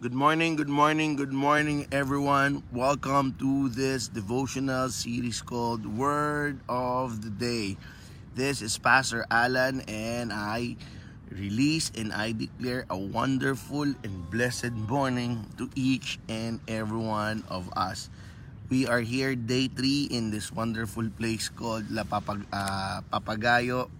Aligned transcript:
Good 0.00 0.16
morning, 0.16 0.56
good 0.56 0.72
morning, 0.72 1.12
good 1.12 1.36
morning, 1.36 1.84
everyone. 1.92 2.64
Welcome 2.72 3.36
to 3.36 3.68
this 3.68 4.08
devotional 4.08 4.88
series 4.88 5.44
called 5.44 5.84
Word 5.84 6.56
of 6.72 7.20
the 7.20 7.28
Day. 7.28 7.76
This 8.32 8.64
is 8.64 8.80
Pastor 8.80 9.28
Alan, 9.28 9.84
and 9.84 10.32
I 10.32 10.80
release 11.28 11.92
and 11.92 12.16
I 12.16 12.32
declare 12.32 12.88
a 12.88 12.96
wonderful 12.96 13.92
and 13.92 14.16
blessed 14.32 14.72
morning 14.88 15.44
to 15.60 15.68
each 15.76 16.16
and 16.32 16.64
every 16.64 17.04
one 17.04 17.44
of 17.52 17.68
us. 17.76 18.08
We 18.72 18.88
are 18.88 19.04
here 19.04 19.36
day 19.36 19.68
3 19.68 20.08
in 20.16 20.32
this 20.32 20.48
wonderful 20.48 21.12
place 21.12 21.52
called 21.52 21.92
La 21.92 22.08
Papag 22.08 22.48
uh, 22.48 23.04
Papagayo 23.12 23.92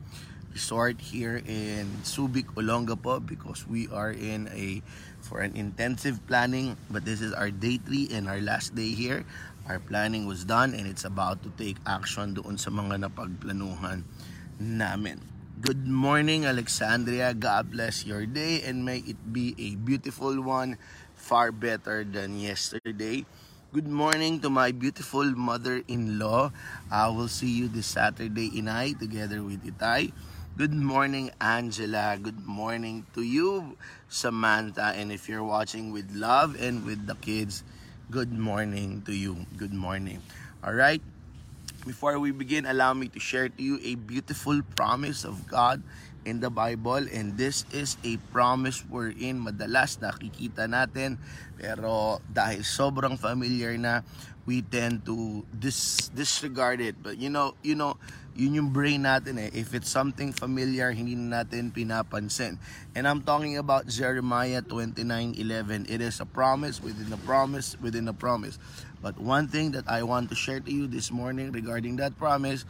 Resort 0.51 0.99
here 0.99 1.39
in 1.47 1.87
Subic, 2.03 2.51
Olongapo 2.59 3.23
because 3.23 3.67
we 3.71 3.87
are 3.95 4.11
in 4.11 4.51
a 4.51 4.83
for 5.23 5.47
an 5.47 5.55
intensive 5.55 6.19
planning 6.27 6.75
but 6.91 7.07
this 7.07 7.23
is 7.23 7.31
our 7.33 7.55
day 7.55 7.79
3 7.79 8.11
and 8.11 8.27
our 8.27 8.43
last 8.43 8.75
day 8.75 8.91
here 8.91 9.23
our 9.71 9.79
planning 9.79 10.27
was 10.27 10.43
done 10.43 10.75
and 10.75 10.91
it's 10.91 11.07
about 11.07 11.39
to 11.47 11.55
take 11.55 11.79
action 11.87 12.35
doon 12.35 12.59
sa 12.59 12.75
mga 12.75 13.07
napagplanuhan 13.07 14.03
namin 14.59 15.23
Good 15.61 15.87
morning 15.87 16.49
Alexandria 16.49 17.31
God 17.31 17.71
bless 17.71 18.03
your 18.03 18.27
day 18.27 18.67
and 18.67 18.83
may 18.83 19.07
it 19.07 19.21
be 19.31 19.55
a 19.55 19.79
beautiful 19.79 20.35
one 20.43 20.81
far 21.15 21.55
better 21.55 22.03
than 22.03 22.43
yesterday 22.43 23.23
Good 23.71 23.87
morning 23.87 24.43
to 24.43 24.51
my 24.51 24.75
beautiful 24.75 25.23
mother-in-law. 25.31 26.51
I 26.91 27.07
will 27.07 27.31
see 27.31 27.55
you 27.55 27.71
this 27.71 27.87
Saturday 27.87 28.51
inay 28.51 28.99
together 28.99 29.47
with 29.47 29.63
Itay. 29.63 30.11
Good 30.59 30.75
morning, 30.75 31.31
Angela. 31.39 32.19
Good 32.19 32.43
morning 32.43 33.07
to 33.15 33.23
you, 33.23 33.79
Samantha. 34.11 34.93
And 34.99 35.13
if 35.13 35.29
you're 35.29 35.47
watching 35.47 35.93
with 35.93 36.11
love 36.11 36.59
and 36.59 36.83
with 36.85 37.07
the 37.07 37.15
kids, 37.15 37.63
good 38.11 38.35
morning 38.35 39.03
to 39.07 39.15
you. 39.15 39.47
Good 39.57 39.73
morning. 39.73 40.19
All 40.67 40.75
right. 40.75 41.01
Before 41.87 42.19
we 42.19 42.35
begin, 42.35 42.67
allow 42.67 42.93
me 42.93 43.09
to 43.15 43.21
share 43.23 43.49
to 43.49 43.63
you 43.63 43.79
a 43.81 43.95
beautiful 43.95 44.61
promise 44.75 45.25
of 45.25 45.47
God 45.47 45.83
in 46.25 46.41
the 46.41 46.51
Bible 46.51 47.01
and 47.09 47.37
this 47.41 47.65
is 47.73 47.97
a 48.05 48.21
promise 48.29 48.85
wherein 48.93 49.41
madalas 49.41 49.97
nakikita 49.97 50.69
natin 50.69 51.17
pero 51.57 52.21
dahil 52.29 52.61
sobrang 52.61 53.17
familiar 53.17 53.73
na 53.81 54.05
we 54.45 54.61
tend 54.61 55.01
to 55.09 55.41
dis 55.49 56.13
disregard 56.13 56.81
it 56.85 56.93
but 57.01 57.17
you 57.17 57.33
know 57.33 57.57
you 57.65 57.73
know 57.73 57.97
yun 58.41 58.57
yung 58.57 58.71
brain 58.73 59.05
natin 59.05 59.37
eh 59.37 59.53
if 59.53 59.77
it's 59.77 59.93
something 59.93 60.33
familiar 60.33 60.89
hindi 60.97 61.13
na 61.13 61.45
natin 61.45 61.69
pinapansin 61.69 62.57
and 62.97 63.05
I'm 63.05 63.21
talking 63.21 63.61
about 63.61 63.85
Jeremiah 63.85 64.65
29:11 64.65 65.93
it 65.93 66.01
is 66.01 66.25
a 66.25 66.29
promise 66.29 66.81
within 66.81 67.13
a 67.13 67.21
promise 67.29 67.77
within 67.85 68.09
a 68.09 68.17
promise 68.17 68.57
but 69.05 69.21
one 69.21 69.45
thing 69.45 69.77
that 69.77 69.85
I 69.85 70.09
want 70.09 70.33
to 70.33 70.37
share 70.37 70.65
to 70.65 70.73
you 70.73 70.89
this 70.89 71.13
morning 71.13 71.53
regarding 71.53 72.01
that 72.01 72.17
promise 72.17 72.65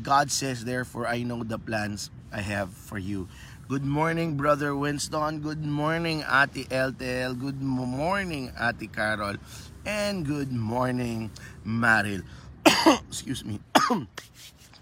God 0.00 0.32
says 0.32 0.64
therefore 0.64 1.04
I 1.04 1.20
know 1.20 1.44
the 1.44 1.60
plans 1.60 2.08
I 2.32 2.40
have 2.40 2.72
for 2.72 2.98
you. 2.98 3.28
Good 3.68 3.86
morning, 3.86 4.36
Brother 4.36 4.74
Winston. 4.74 5.38
Good 5.38 5.64
morning, 5.64 6.26
Ate 6.26 6.66
LTL. 6.68 7.38
Good 7.38 7.62
morning, 7.62 8.50
Ate 8.58 8.92
Carol. 8.92 9.38
And 9.86 10.26
good 10.26 10.50
morning, 10.50 11.30
Maril. 11.64 12.26
Excuse 13.06 13.44
me. 13.44 13.60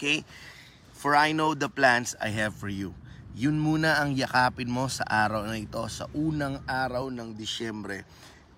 okay? 0.02 0.26
For 0.98 1.14
I 1.14 1.30
know 1.30 1.54
the 1.54 1.70
plans 1.70 2.18
I 2.18 2.34
have 2.34 2.58
for 2.58 2.66
you. 2.66 2.90
Yun 3.38 3.62
muna 3.62 4.02
ang 4.02 4.18
yakapin 4.18 4.66
mo 4.66 4.90
sa 4.90 5.06
araw 5.06 5.46
na 5.46 5.54
ito, 5.54 5.78
sa 5.86 6.10
unang 6.10 6.58
araw 6.66 7.06
ng 7.06 7.38
Disyembre. 7.38 8.02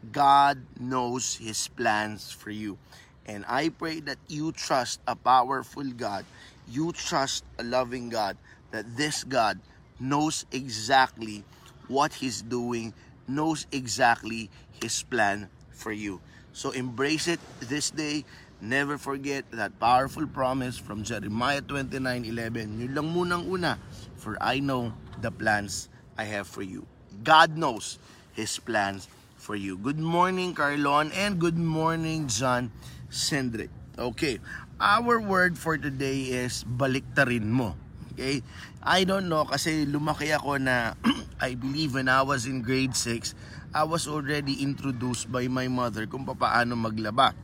God 0.08 0.64
knows 0.80 1.36
His 1.36 1.68
plans 1.68 2.32
for 2.32 2.48
you. 2.48 2.80
And 3.28 3.44
I 3.44 3.68
pray 3.68 4.00
that 4.08 4.18
you 4.24 4.56
trust 4.56 5.04
a 5.04 5.12
powerful 5.12 5.84
God. 5.92 6.24
You 6.64 6.96
trust 6.96 7.44
a 7.60 7.64
loving 7.64 8.08
God 8.08 8.40
that 8.72 8.88
this 8.96 9.20
God 9.20 9.60
knows 10.00 10.48
exactly 10.48 11.44
what 11.92 12.24
He's 12.24 12.40
doing, 12.40 12.96
knows 13.28 13.68
exactly 13.68 14.48
His 14.80 15.04
plan 15.04 15.52
for 15.76 15.92
you. 15.92 16.24
So 16.54 16.70
embrace 16.70 17.28
it 17.28 17.40
this 17.60 17.90
day. 17.90 18.24
Never 18.62 18.98
forget 18.98 19.50
that 19.50 19.78
powerful 19.82 20.26
promise 20.30 20.78
from 20.78 21.02
Jeremiah 21.02 21.62
29:11. 21.62 22.78
Yun 22.78 22.92
lang 22.94 23.08
munang 23.10 23.44
una, 23.50 23.82
for 24.14 24.38
I 24.38 24.62
know 24.62 24.94
the 25.18 25.34
plans 25.34 25.90
I 26.14 26.30
have 26.30 26.46
for 26.46 26.62
you. 26.62 26.86
God 27.26 27.58
knows 27.58 27.98
His 28.36 28.54
plans 28.62 29.10
for 29.34 29.58
you. 29.58 29.74
Good 29.76 29.98
morning, 29.98 30.54
Carlon, 30.54 31.10
and 31.12 31.42
good 31.42 31.58
morning, 31.58 32.30
John 32.30 32.70
Cendric. 33.10 33.70
Okay, 33.98 34.38
our 34.78 35.18
word 35.18 35.58
for 35.58 35.74
today 35.74 36.30
is 36.34 36.62
baliktarin 36.62 37.50
mo. 37.50 37.74
Okay? 38.14 38.46
I 38.78 39.02
don't 39.02 39.26
know 39.26 39.42
kasi 39.42 39.82
lumaki 39.90 40.30
ako 40.30 40.62
na 40.62 40.94
I 41.42 41.58
believe 41.58 41.98
when 41.98 42.06
I 42.06 42.22
was 42.22 42.46
in 42.46 42.62
grade 42.62 42.94
6, 42.94 43.34
I 43.74 43.82
was 43.82 44.06
already 44.06 44.62
introduced 44.62 45.26
by 45.26 45.50
my 45.50 45.66
mother 45.66 46.06
kung 46.06 46.22
paano 46.22 46.78
maglaba. 46.78 47.34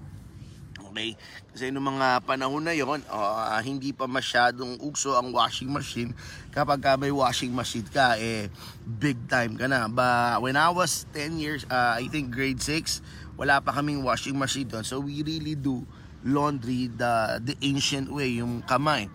Okay? 0.90 1.14
Kasi 1.54 1.70
noong 1.70 1.96
mga 1.96 2.08
panahon 2.26 2.66
na 2.66 2.74
yon, 2.74 3.00
uh, 3.06 3.58
hindi 3.62 3.94
pa 3.94 4.10
masyadong 4.10 4.82
ukso 4.82 5.14
ang 5.14 5.30
washing 5.30 5.70
machine. 5.70 6.10
Kapag 6.50 6.82
ka 6.82 6.98
may 6.98 7.14
washing 7.14 7.54
machine 7.54 7.86
ka, 7.86 8.18
eh, 8.18 8.50
big 8.82 9.16
time 9.30 9.54
ka 9.54 9.70
na. 9.70 9.86
But 9.86 10.42
when 10.42 10.58
I 10.58 10.74
was 10.74 11.06
10 11.14 11.38
years, 11.38 11.62
uh, 11.70 11.94
I 11.96 12.10
think 12.10 12.34
grade 12.34 12.58
6, 12.58 13.00
wala 13.38 13.62
pa 13.62 13.70
kaming 13.72 14.02
washing 14.02 14.36
machine 14.36 14.66
doon. 14.66 14.82
So 14.82 14.98
we 14.98 15.22
really 15.22 15.54
do 15.54 15.86
laundry 16.26 16.92
the, 16.92 17.40
the 17.40 17.56
ancient 17.64 18.12
way, 18.12 18.36
yung 18.42 18.66
kamay. 18.66 19.08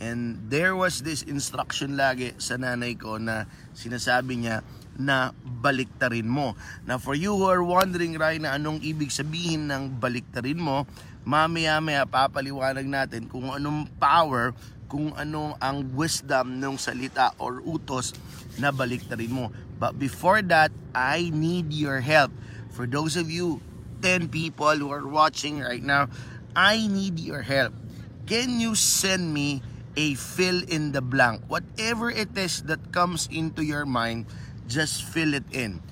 And 0.00 0.48
there 0.48 0.72
was 0.72 1.04
this 1.04 1.20
instruction 1.20 2.00
lagi 2.00 2.32
sa 2.40 2.56
nanay 2.56 2.96
ko 2.96 3.20
na 3.20 3.44
sinasabi 3.76 4.40
niya 4.40 4.64
na 4.96 5.32
baliktarin 5.44 6.28
mo. 6.28 6.56
Now 6.88 6.96
for 6.96 7.12
you 7.12 7.36
who 7.36 7.44
are 7.48 7.60
wondering 7.64 8.16
right 8.16 8.40
na 8.40 8.56
anong 8.56 8.80
ibig 8.80 9.12
sabihin 9.12 9.68
ng 9.68 10.00
baliktarin 10.00 10.56
mo, 10.60 10.88
mamaya-maya 11.30 12.02
papaliwanag 12.10 12.90
natin 12.90 13.30
kung 13.30 13.54
anong 13.54 13.86
power, 14.02 14.50
kung 14.90 15.14
anong 15.14 15.54
ang 15.62 15.86
wisdom 15.94 16.58
ng 16.58 16.74
salita 16.74 17.30
or 17.38 17.62
utos 17.62 18.18
na 18.58 18.74
baliktarin 18.74 19.30
mo. 19.30 19.54
But 19.78 19.94
before 19.94 20.42
that, 20.50 20.74
I 20.90 21.30
need 21.30 21.70
your 21.70 22.02
help. 22.02 22.34
For 22.74 22.90
those 22.90 23.14
of 23.14 23.30
you, 23.30 23.62
10 24.02 24.26
people 24.34 24.74
who 24.74 24.90
are 24.90 25.06
watching 25.06 25.62
right 25.62 25.82
now, 25.82 26.10
I 26.58 26.90
need 26.90 27.22
your 27.22 27.46
help. 27.46 27.78
Can 28.26 28.58
you 28.58 28.74
send 28.74 29.30
me 29.30 29.62
a 29.96 30.14
fill 30.14 30.62
in 30.68 30.92
the 30.92 31.02
blank. 31.02 31.42
Whatever 31.48 32.10
it 32.10 32.36
is 32.36 32.62
that 32.64 32.92
comes 32.92 33.28
into 33.30 33.62
your 33.62 33.86
mind, 33.86 34.26
just 34.68 35.02
fill 35.02 35.34
it 35.34 35.46
in. 35.50 35.82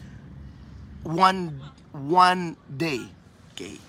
One 1.02 1.60
one 1.92 2.56
day. 2.70 3.10
Okay. 3.54 3.87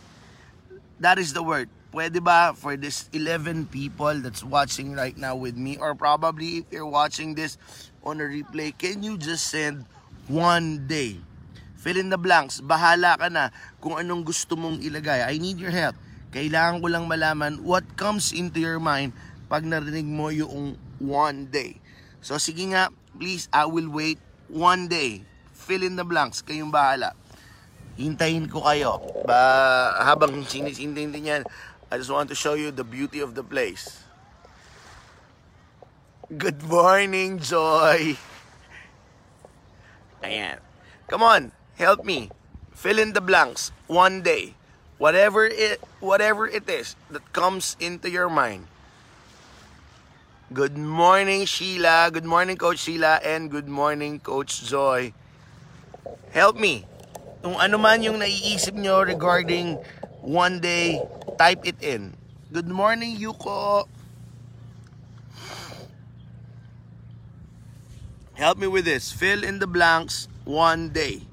That 1.00 1.16
is 1.16 1.32
the 1.32 1.44
word. 1.44 1.72
Pwede 1.96 2.20
ba 2.20 2.54
for 2.54 2.76
this 2.76 3.08
11 3.16 3.72
people 3.72 4.14
that's 4.20 4.44
watching 4.44 4.94
right 4.94 5.16
now 5.16 5.34
with 5.34 5.56
me 5.56 5.80
or 5.80 5.96
probably 5.96 6.62
if 6.62 6.70
you're 6.70 6.86
watching 6.86 7.34
this 7.34 7.56
on 8.04 8.20
a 8.20 8.28
replay, 8.28 8.76
can 8.76 9.02
you 9.02 9.16
just 9.16 9.48
send 9.48 9.88
one 10.28 10.86
day? 10.92 11.18
Fill 11.80 11.96
in 11.96 12.12
the 12.12 12.20
blanks. 12.20 12.60
Bahala 12.60 13.16
ka 13.16 13.32
na 13.32 13.50
kung 13.80 13.96
anong 13.96 14.28
gusto 14.28 14.60
mong 14.60 14.84
ilagay. 14.84 15.24
I 15.24 15.40
need 15.40 15.57
your 15.57 15.72
help. 15.72 15.96
Kailangan 16.36 16.84
ko 16.84 16.92
lang 16.92 17.07
malaman 17.07 17.63
what 17.63 17.88
comes 17.95 18.36
into 18.36 18.60
your 18.60 18.78
mind 18.78 19.16
pag 19.48 19.63
narinig 19.63 20.06
mo 20.06 20.30
yung 20.30 20.75
one 21.00 21.48
day. 21.48 21.80
So 22.19 22.36
sige 22.36 22.69
nga, 22.75 22.92
please, 23.16 23.48
I 23.56 23.66
will 23.66 23.88
wait 23.88 24.19
one 24.52 24.92
day. 24.92 25.24
Fill 25.56 25.81
in 25.81 25.95
the 25.95 26.04
blanks, 26.04 26.44
kayong 26.44 26.69
bahala. 26.69 27.16
Hintayin 28.00 28.48
ko 28.48 28.63
kayo. 28.63 29.04
Ba, 29.28 29.92
habang 30.00 30.48
sinisintindi 30.48 31.19
niyan, 31.19 31.44
I 31.92 32.00
just 32.00 32.07
want 32.07 32.31
to 32.31 32.38
show 32.38 32.56
you 32.56 32.72
the 32.72 32.88
beauty 32.88 33.19
of 33.19 33.36
the 33.36 33.44
place. 33.44 34.07
Good 36.31 36.63
morning, 36.63 37.44
Joy! 37.44 38.16
Ayan. 40.24 40.63
Come 41.12 41.24
on, 41.24 41.51
help 41.75 42.06
me. 42.06 42.31
Fill 42.72 43.00
in 43.04 43.12
the 43.12 43.19
blanks. 43.19 43.75
One 43.92 44.22
day. 44.24 44.56
Whatever 45.00 45.48
it 45.48 45.80
whatever 46.04 46.48
it 46.48 46.68
is 46.68 46.95
that 47.10 47.24
comes 47.31 47.75
into 47.80 48.12
your 48.12 48.30
mind. 48.30 48.68
Good 50.52 50.78
morning, 50.78 51.48
Sheila. 51.48 52.12
Good 52.12 52.28
morning, 52.28 52.60
Coach 52.60 52.84
Sheila. 52.84 53.24
And 53.24 53.50
good 53.50 53.68
morning, 53.68 54.19
Coach 54.19 54.63
Joy. 54.68 55.16
Help 56.36 56.60
me. 56.60 56.84
Kung 57.39 57.56
ano 57.56 57.80
man 57.80 58.03
yung 58.03 58.19
naiisip 58.19 58.75
nyo 58.75 59.03
regarding 59.03 59.80
one 60.24 60.59
day, 60.59 61.00
type 61.39 61.63
it 61.63 61.80
in. 61.80 62.15
Good 62.51 62.68
morning, 62.68 63.15
Yuko. 63.15 63.88
Help 68.36 68.59
me 68.59 68.68
with 68.68 68.88
this. 68.88 69.12
Fill 69.12 69.44
in 69.44 69.59
the 69.59 69.68
blanks 69.68 70.27
one 70.47 70.95
day. 70.95 71.30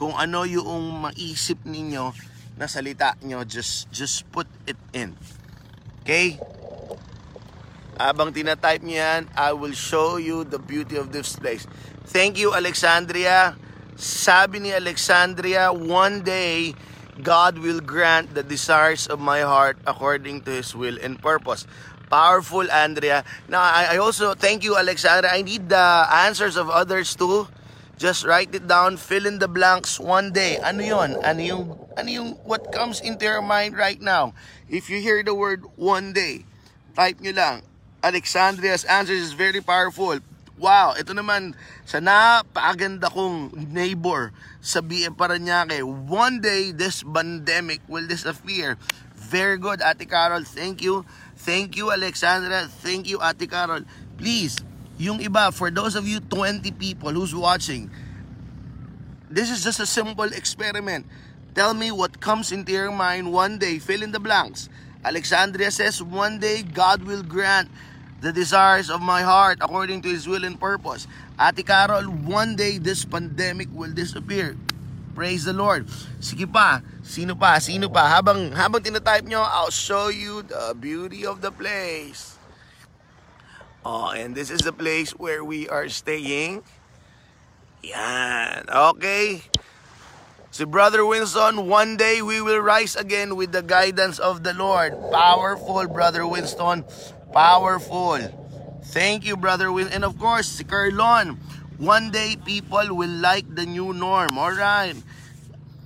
kung 0.00 0.16
ano 0.16 0.48
yung 0.48 1.04
maisip 1.04 1.60
ninyo 1.68 2.16
na 2.56 2.64
salita 2.64 3.12
nyo, 3.20 3.44
just, 3.44 3.84
just 3.92 4.24
put 4.32 4.48
it 4.64 4.80
in. 4.96 5.12
Okay? 6.00 6.40
Habang 8.00 8.32
tinatype 8.32 8.80
niyo 8.80 8.96
yan, 8.96 9.22
I 9.36 9.52
will 9.52 9.76
show 9.76 10.16
you 10.16 10.48
the 10.48 10.56
beauty 10.56 10.96
of 10.96 11.12
this 11.12 11.36
place. 11.36 11.68
Thank 12.08 12.40
you, 12.40 12.56
Alexandria. 12.56 13.60
Sabi 14.00 14.64
ni 14.64 14.72
Alexandria, 14.72 15.76
one 15.76 16.24
day, 16.24 16.72
God 17.20 17.60
will 17.60 17.84
grant 17.84 18.32
the 18.32 18.40
desires 18.40 19.04
of 19.04 19.20
my 19.20 19.44
heart 19.44 19.76
according 19.84 20.40
to 20.48 20.56
His 20.56 20.72
will 20.72 20.96
and 20.96 21.20
purpose. 21.20 21.68
Powerful, 22.08 22.64
Andrea. 22.72 23.28
Now, 23.44 23.60
I, 23.60 23.92
I 23.92 23.96
also, 24.00 24.32
thank 24.32 24.64
you, 24.64 24.80
Alexandra. 24.80 25.28
I 25.28 25.44
need 25.44 25.68
the 25.68 26.08
answers 26.08 26.56
of 26.56 26.72
others 26.72 27.12
too. 27.12 27.46
Just 28.00 28.24
write 28.24 28.56
it 28.56 28.64
down, 28.64 28.96
fill 28.96 29.28
in 29.28 29.36
the 29.36 29.48
blanks 29.48 30.00
one 30.00 30.32
day. 30.32 30.56
Ano 30.64 30.80
yon? 30.80 31.20
Ano 31.20 31.40
yung, 31.44 31.64
ano 31.92 32.08
yung 32.08 32.28
what 32.48 32.72
comes 32.72 33.04
into 33.04 33.28
your 33.28 33.44
mind 33.44 33.76
right 33.76 34.00
now? 34.00 34.32
If 34.64 34.88
you 34.88 35.04
hear 35.04 35.20
the 35.20 35.36
word 35.36 35.68
one 35.76 36.16
day, 36.16 36.48
type 36.96 37.20
nyo 37.20 37.36
lang. 37.36 37.68
Alexandria's 38.00 38.88
answer 38.88 39.12
is 39.12 39.36
very 39.36 39.60
powerful. 39.60 40.24
Wow, 40.60 40.92
ito 40.92 41.16
naman 41.16 41.56
sa 41.88 42.04
napakaganda 42.04 43.08
kong 43.08 43.56
neighbor 43.72 44.28
sa 44.60 44.84
BM 44.84 45.16
Paranaque. 45.16 45.80
One 45.80 46.44
day, 46.44 46.68
this 46.76 47.00
pandemic 47.00 47.80
will 47.88 48.04
disappear. 48.04 48.76
Very 49.16 49.56
good, 49.56 49.80
Ate 49.80 50.04
Carol. 50.04 50.44
Thank 50.44 50.84
you. 50.84 51.08
Thank 51.40 51.80
you, 51.80 51.88
Alexandra. 51.88 52.68
Thank 52.68 53.08
you, 53.08 53.16
Ate 53.24 53.48
Carol. 53.48 53.88
Please, 54.20 54.60
yung 55.00 55.24
iba, 55.24 55.48
for 55.48 55.72
those 55.72 55.96
of 55.96 56.04
you 56.04 56.20
20 56.20 56.68
people 56.76 57.16
who's 57.16 57.32
watching, 57.32 57.88
this 59.32 59.48
is 59.48 59.64
just 59.64 59.80
a 59.80 59.88
simple 59.88 60.28
experiment. 60.28 61.08
Tell 61.56 61.72
me 61.72 61.88
what 61.88 62.20
comes 62.20 62.52
into 62.52 62.76
your 62.76 62.92
mind 62.92 63.32
one 63.32 63.56
day. 63.56 63.80
Fill 63.80 64.04
in 64.04 64.12
the 64.12 64.20
blanks. 64.20 64.68
Alexandria 65.00 65.72
says, 65.72 66.04
one 66.04 66.36
day 66.36 66.60
God 66.60 67.08
will 67.08 67.24
grant 67.24 67.72
the 68.20 68.32
desires 68.32 68.88
of 68.88 69.00
my 69.00 69.24
heart 69.24 69.58
according 69.60 70.04
to 70.04 70.08
His 70.08 70.28
will 70.28 70.44
and 70.44 70.60
purpose. 70.60 71.08
Ate 71.40 71.64
Carol, 71.64 72.04
one 72.04 72.56
day 72.56 72.76
this 72.76 73.04
pandemic 73.04 73.68
will 73.72 73.92
disappear. 73.92 74.56
Praise 75.16 75.44
the 75.44 75.52
Lord. 75.52 75.88
Sige 76.20 76.46
pa, 76.46 76.80
sino 77.02 77.34
pa, 77.34 77.58
sino 77.58 77.88
pa? 77.88 78.08
Habang, 78.08 78.52
habang 78.52 78.80
tinatype 78.80 79.26
nyo, 79.26 79.42
I'll 79.42 79.74
show 79.74 80.08
you 80.08 80.44
the 80.44 80.76
beauty 80.78 81.26
of 81.26 81.40
the 81.40 81.50
place. 81.50 82.38
Oh, 83.84 84.12
and 84.12 84.36
this 84.36 84.52
is 84.52 84.60
the 84.60 84.76
place 84.76 85.16
where 85.16 85.42
we 85.42 85.68
are 85.68 85.88
staying. 85.88 86.62
Yan. 87.80 88.68
Okay. 88.68 89.40
Si 90.50 90.64
Brother 90.68 91.06
Winston, 91.06 91.64
one 91.70 91.96
day 91.96 92.20
we 92.20 92.42
will 92.42 92.60
rise 92.60 92.92
again 92.92 93.36
with 93.36 93.52
the 93.52 93.62
guidance 93.62 94.18
of 94.18 94.44
the 94.44 94.52
Lord. 94.52 94.92
Powerful, 95.08 95.88
Brother 95.88 96.26
Winston. 96.26 96.84
Powerful. 97.32 98.18
Thank 98.90 99.24
you, 99.24 99.36
Brother 99.36 99.70
Winston. 99.70 100.02
And 100.02 100.04
of 100.04 100.18
course, 100.18 100.48
si 100.48 100.64
Carlon, 100.64 101.38
one 101.78 102.10
day 102.10 102.36
people 102.36 102.94
will 102.94 103.16
like 103.22 103.46
the 103.54 103.66
new 103.66 103.92
norm. 103.92 104.36
Alright. 104.38 104.96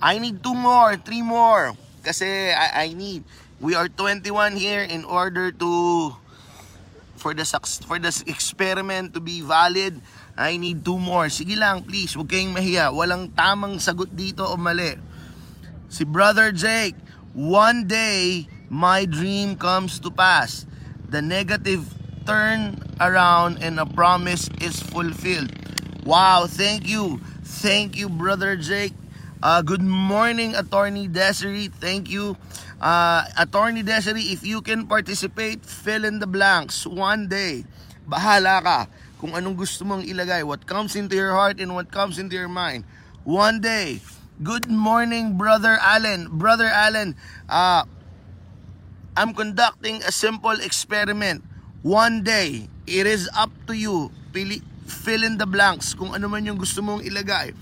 I 0.00 0.18
need 0.18 0.42
two 0.42 0.54
more, 0.54 0.96
three 0.96 1.22
more. 1.22 1.76
Kasi 2.04 2.52
I, 2.52 2.88
I 2.88 2.92
need. 2.92 3.24
We 3.60 3.74
are 3.74 3.88
21 3.88 4.56
here 4.56 4.84
in 4.84 5.04
order 5.04 5.52
to 5.52 5.70
for 7.24 7.32
the 7.32 7.48
for 7.88 7.96
the 7.96 8.12
experiment 8.28 9.16
to 9.16 9.20
be 9.24 9.40
valid, 9.40 9.96
I 10.36 10.60
need 10.60 10.84
two 10.84 11.00
more. 11.00 11.32
Sige 11.32 11.56
lang, 11.56 11.80
please, 11.88 12.12
huwag 12.12 12.28
kayong 12.28 12.52
mahiya. 12.52 12.92
Walang 12.92 13.32
tamang 13.32 13.80
sagot 13.80 14.12
dito 14.12 14.44
o 14.44 14.60
mali. 14.60 15.00
Si 15.88 16.04
Brother 16.04 16.52
Jake, 16.52 16.92
one 17.32 17.88
day, 17.88 18.44
my 18.68 19.08
dream 19.08 19.56
comes 19.56 19.96
to 20.04 20.12
pass. 20.12 20.68
The 21.14 21.22
negative 21.22 21.86
turn 22.26 22.74
around 22.98 23.62
and 23.62 23.78
a 23.78 23.86
promise 23.86 24.50
is 24.58 24.82
fulfilled. 24.82 25.54
Wow, 26.02 26.50
thank 26.50 26.90
you. 26.90 27.22
Thank 27.62 27.94
you, 27.94 28.10
Brother 28.10 28.58
Jake. 28.58 28.98
Uh, 29.38 29.62
good 29.62 29.78
morning, 29.78 30.58
Attorney 30.58 31.06
Desiree. 31.06 31.70
Thank 31.70 32.10
you. 32.10 32.34
Uh, 32.82 33.30
Attorney 33.38 33.86
Desiree, 33.86 34.34
if 34.34 34.42
you 34.42 34.58
can 34.58 34.90
participate, 34.90 35.62
fill 35.62 36.02
in 36.02 36.18
the 36.18 36.26
blanks. 36.26 36.82
One 36.82 37.30
day, 37.30 37.62
bahala 38.10 38.58
ka 38.58 38.78
kung 39.22 39.38
anong 39.38 39.54
gusto 39.54 39.86
mong 39.86 40.02
ilagay. 40.10 40.42
What 40.42 40.66
comes 40.66 40.98
into 40.98 41.14
your 41.14 41.30
heart 41.30 41.62
and 41.62 41.78
what 41.78 41.94
comes 41.94 42.18
into 42.18 42.34
your 42.34 42.50
mind. 42.50 42.82
One 43.22 43.62
day. 43.62 44.02
Good 44.42 44.66
morning, 44.66 45.38
Brother 45.38 45.78
Allen. 45.78 46.26
Brother 46.42 46.66
Allen, 46.66 47.14
uh, 47.46 47.86
I'm 49.14 49.30
conducting 49.30 50.02
a 50.02 50.10
simple 50.10 50.58
experiment. 50.58 51.46
One 51.86 52.26
day, 52.26 52.66
it 52.82 53.06
is 53.06 53.30
up 53.30 53.54
to 53.70 53.74
you. 53.78 54.10
Pili, 54.34 54.58
fill 54.90 55.22
in 55.22 55.38
the 55.38 55.46
blanks 55.46 55.94
kung 55.94 56.10
ano 56.10 56.26
man 56.26 56.42
yung 56.42 56.58
gusto 56.58 56.82
mong 56.82 57.06
ilagay. 57.06 57.54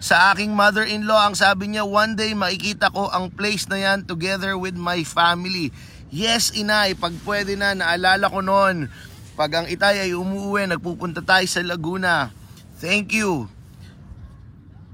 Sa 0.00 0.32
aking 0.32 0.56
mother-in-law, 0.56 1.28
ang 1.28 1.36
sabi 1.36 1.68
niya, 1.68 1.84
one 1.84 2.16
day 2.16 2.32
makikita 2.32 2.88
ko 2.88 3.12
ang 3.12 3.28
place 3.28 3.68
na 3.68 3.76
yan 3.76 4.08
together 4.08 4.56
with 4.56 4.72
my 4.72 5.04
family. 5.04 5.68
Yes, 6.08 6.48
inay, 6.56 6.96
pag 6.96 7.12
pwede 7.28 7.60
na, 7.60 7.76
naalala 7.76 8.32
ko 8.32 8.40
noon, 8.40 8.88
pag 9.36 9.52
ang 9.52 9.68
itay 9.68 10.08
ay 10.08 10.16
umuwi, 10.16 10.64
nagpupunta 10.64 11.20
tayo 11.20 11.44
sa 11.44 11.60
Laguna. 11.60 12.32
Thank 12.80 13.12
you. 13.12 13.52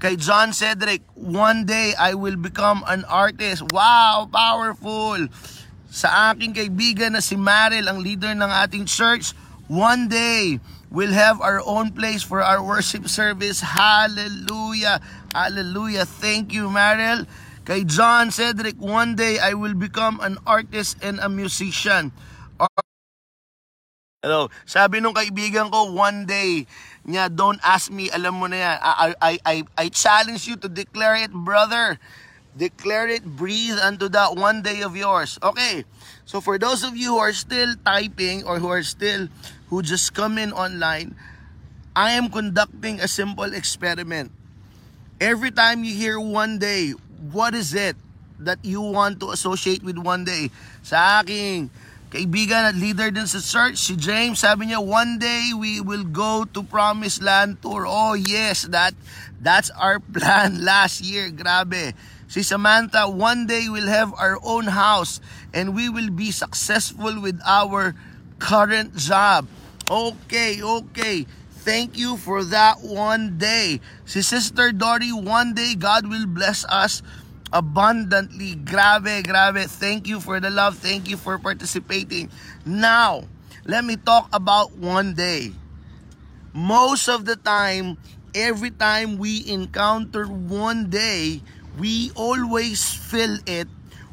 Kay 0.03 0.19
John 0.19 0.51
Cedric, 0.51 1.07
one 1.15 1.63
day 1.63 1.95
I 1.95 2.11
will 2.11 2.35
become 2.35 2.83
an 2.85 3.07
artist. 3.07 3.63
Wow, 3.71 4.27
powerful. 4.27 5.31
Sa 5.87 6.31
aking 6.31 6.53
kaibigan 6.53 7.15
na 7.15 7.23
si 7.23 7.39
Maril, 7.39 7.87
ang 7.87 8.03
leader 8.03 8.31
ng 8.35 8.51
ating 8.63 8.85
church, 8.85 9.31
one 9.67 10.07
day, 10.07 10.59
We'll 10.87 11.11
have 11.11 11.43
our 11.43 11.59
own 11.67 11.91
place 11.91 12.23
for 12.23 12.39
our 12.39 12.63
worship 12.63 13.11
service. 13.11 13.59
Hallelujah. 13.59 15.03
Hallelujah. 15.35 16.07
Thank 16.07 16.55
you, 16.55 16.71
Maril. 16.71 17.27
Kay 17.67 17.83
John 17.83 18.31
Cedric, 18.31 18.79
one 18.79 19.19
day 19.19 19.43
I 19.43 19.51
will 19.51 19.75
become 19.75 20.23
an 20.23 20.39
artist 20.47 21.03
and 21.03 21.19
a 21.19 21.27
musician. 21.27 22.15
Hello. 24.23 24.47
Sabi 24.63 25.03
nung 25.03 25.11
kaibigan 25.11 25.67
ko, 25.67 25.91
one 25.91 26.23
day, 26.23 26.63
niya, 27.03 27.27
don't 27.27 27.59
ask 27.67 27.91
me, 27.91 28.07
alam 28.07 28.39
mo 28.39 28.47
na 28.47 28.55
yan. 28.55 28.77
I, 28.79 28.91
I, 29.19 29.33
I, 29.43 29.55
I 29.75 29.85
challenge 29.91 30.47
you 30.47 30.55
to 30.63 30.71
declare 30.71 31.19
it, 31.19 31.35
brother. 31.35 31.99
Declare 32.57 33.21
it, 33.21 33.23
breathe 33.23 33.77
unto 33.77 34.09
that 34.09 34.33
one 34.33 34.65
day 34.65 34.81
of 34.81 34.97
yours. 34.97 35.37
Okay. 35.41 35.85
So 36.25 36.41
for 36.41 36.57
those 36.57 36.83
of 36.83 36.97
you 36.97 37.13
who 37.15 37.21
are 37.21 37.33
still 37.33 37.77
typing 37.85 38.43
or 38.43 38.57
who 38.57 38.67
are 38.67 38.81
still 38.81 39.29
who 39.69 39.85
just 39.85 40.17
come 40.17 40.41
in 40.41 40.51
online, 40.51 41.13
I 41.95 42.17
am 42.17 42.29
conducting 42.29 42.99
a 42.99 43.07
simple 43.07 43.53
experiment. 43.53 44.33
Every 45.21 45.51
time 45.51 45.85
you 45.85 45.93
hear 45.93 46.19
one 46.19 46.57
day, 46.57 46.97
what 47.31 47.53
is 47.53 47.73
it 47.73 47.95
that 48.39 48.61
you 48.65 48.81
want 48.81 49.19
to 49.21 49.31
associate 49.31 49.81
with 49.81 49.97
one 49.97 50.25
day? 50.25 50.49
Sa 50.81 51.21
aking 51.21 51.69
kaibigan 52.17 52.65
at 52.65 52.73
leader 52.73 53.13
din 53.13 53.29
sa 53.29 53.37
church, 53.37 53.77
si 53.77 53.93
James, 53.93 54.41
sabi 54.41 54.73
niya, 54.73 54.81
one 54.81 55.21
day 55.21 55.53
we 55.53 55.77
will 55.77 56.01
go 56.01 56.49
to 56.49 56.65
Promised 56.65 57.21
Land 57.21 57.61
Tour. 57.61 57.85
Oh 57.85 58.17
yes, 58.17 58.65
that 58.73 58.97
that's 59.37 59.69
our 59.77 60.01
plan 60.01 60.57
last 60.65 61.05
year. 61.05 61.29
Grabe. 61.29 61.93
Si 62.25 62.41
Samantha, 62.41 63.05
one 63.05 63.45
day 63.45 63.69
we'll 63.69 63.87
have 63.87 64.17
our 64.17 64.41
own 64.41 64.73
house 64.73 65.21
and 65.53 65.77
we 65.77 65.93
will 65.93 66.09
be 66.09 66.33
successful 66.33 67.21
with 67.21 67.37
our 67.45 67.93
current 68.41 68.97
job. 68.97 69.45
Okay, 69.85 70.57
okay. 70.59 71.29
Thank 71.61 72.01
you 72.01 72.17
for 72.17 72.41
that 72.49 72.81
one 72.81 73.37
day. 73.37 73.79
Si 74.09 74.25
Sister 74.25 74.73
Dory, 74.73 75.13
one 75.13 75.53
day 75.53 75.77
God 75.77 76.09
will 76.09 76.25
bless 76.25 76.65
us 76.65 77.05
abundantly. 77.53 78.55
Grabe, 78.55 79.23
grabe. 79.23 79.65
Thank 79.69 80.07
you 80.07 80.19
for 80.19 80.39
the 80.39 80.49
love. 80.49 80.77
Thank 80.77 81.09
you 81.09 81.17
for 81.17 81.37
participating. 81.39 82.29
Now, 82.65 83.23
let 83.65 83.83
me 83.83 83.95
talk 83.97 84.29
about 84.33 84.77
one 84.77 85.13
day. 85.13 85.53
Most 86.53 87.07
of 87.07 87.25
the 87.25 87.35
time, 87.35 87.97
every 88.33 88.71
time 88.71 89.17
we 89.17 89.45
encounter 89.47 90.25
one 90.25 90.89
day, 90.89 91.41
we 91.77 92.11
always 92.15 92.83
fill 92.83 93.37
it 93.45 93.67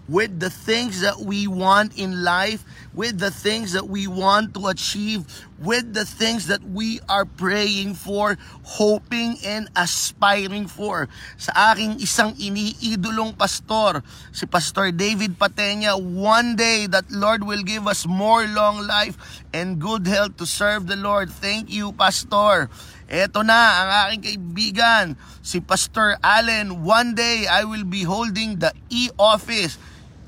with 0.08 0.40
the 0.40 0.50
things 0.50 1.00
that 1.00 1.20
we 1.20 1.46
want 1.48 1.96
in 1.96 2.24
life, 2.24 2.64
with 2.92 3.18
the 3.18 3.30
things 3.30 3.72
that 3.72 3.88
we 3.88 4.06
want 4.06 4.52
to 4.54 4.68
achieve, 4.68 5.24
with 5.58 5.94
the 5.94 6.04
things 6.04 6.46
that 6.46 6.62
we 6.62 7.00
are 7.08 7.24
praying 7.24 7.94
for, 7.94 8.36
hoping 8.62 9.36
and 9.44 9.68
aspiring 9.74 10.68
for. 10.68 11.08
Sa 11.40 11.72
aking 11.72 12.04
isang 12.04 12.36
iniidolong 12.36 13.32
pastor, 13.32 14.04
si 14.28 14.44
Pastor 14.44 14.92
David 14.92 15.40
Patenya, 15.40 15.96
one 15.96 16.54
day 16.54 16.86
that 16.86 17.08
Lord 17.08 17.42
will 17.42 17.64
give 17.64 17.88
us 17.88 18.04
more 18.04 18.44
long 18.44 18.84
life 18.84 19.16
and 19.56 19.80
good 19.80 20.06
health 20.06 20.36
to 20.36 20.44
serve 20.44 20.86
the 20.86 21.00
Lord. 21.00 21.32
Thank 21.32 21.72
you, 21.72 21.96
Pastor. 21.96 22.68
Eto 23.04 23.44
na 23.44 23.84
ang 23.84 23.90
aking 24.08 24.22
kaibigan, 24.24 25.16
si 25.44 25.60
Pastor 25.60 26.16
Allen. 26.24 26.84
One 26.84 27.12
day, 27.12 27.44
I 27.44 27.64
will 27.64 27.84
be 27.84 28.04
holding 28.04 28.60
the 28.60 28.72
e-office. 28.88 29.76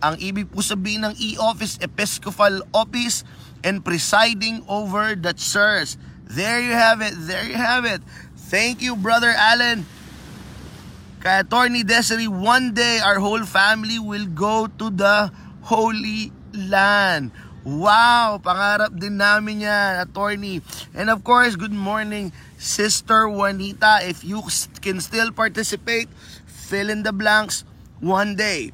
Ang 0.05 0.21
ibig 0.21 0.53
po 0.53 0.61
sabihin 0.61 1.05
ng 1.05 1.15
e-office, 1.17 1.81
Episcopal 1.81 2.61
Office, 2.73 3.25
and 3.65 3.81
presiding 3.81 4.62
over 4.69 5.17
the 5.17 5.33
church. 5.33 5.97
There 6.26 6.61
you 6.61 6.75
have 6.75 7.00
it. 7.00 7.15
There 7.17 7.47
you 7.47 7.57
have 7.57 7.87
it. 7.87 8.03
Thank 8.50 8.83
you, 8.83 8.95
Brother 8.95 9.35
Allen. 9.35 9.87
Kay 11.26 11.43
Attorney 11.43 11.83
Desiree, 11.83 12.31
one 12.31 12.71
day 12.71 13.03
our 13.03 13.19
whole 13.19 13.43
family 13.43 13.99
will 13.99 14.31
go 14.31 14.71
to 14.79 14.87
the 14.95 15.35
Holy 15.67 16.31
Land. 16.55 17.35
Wow, 17.67 18.38
pangarap 18.38 18.95
din 18.95 19.19
namin 19.19 19.67
yan, 19.67 20.07
attorney. 20.07 20.62
And 20.95 21.11
of 21.11 21.26
course, 21.26 21.59
good 21.59 21.75
morning, 21.75 22.31
Sister 22.62 23.26
Juanita. 23.26 24.07
If 24.07 24.23
you 24.23 24.47
can 24.79 25.03
still 25.03 25.35
participate, 25.35 26.07
fill 26.47 26.95
in 26.95 27.03
the 27.03 27.11
blanks 27.11 27.67
one 27.99 28.38
day. 28.38 28.71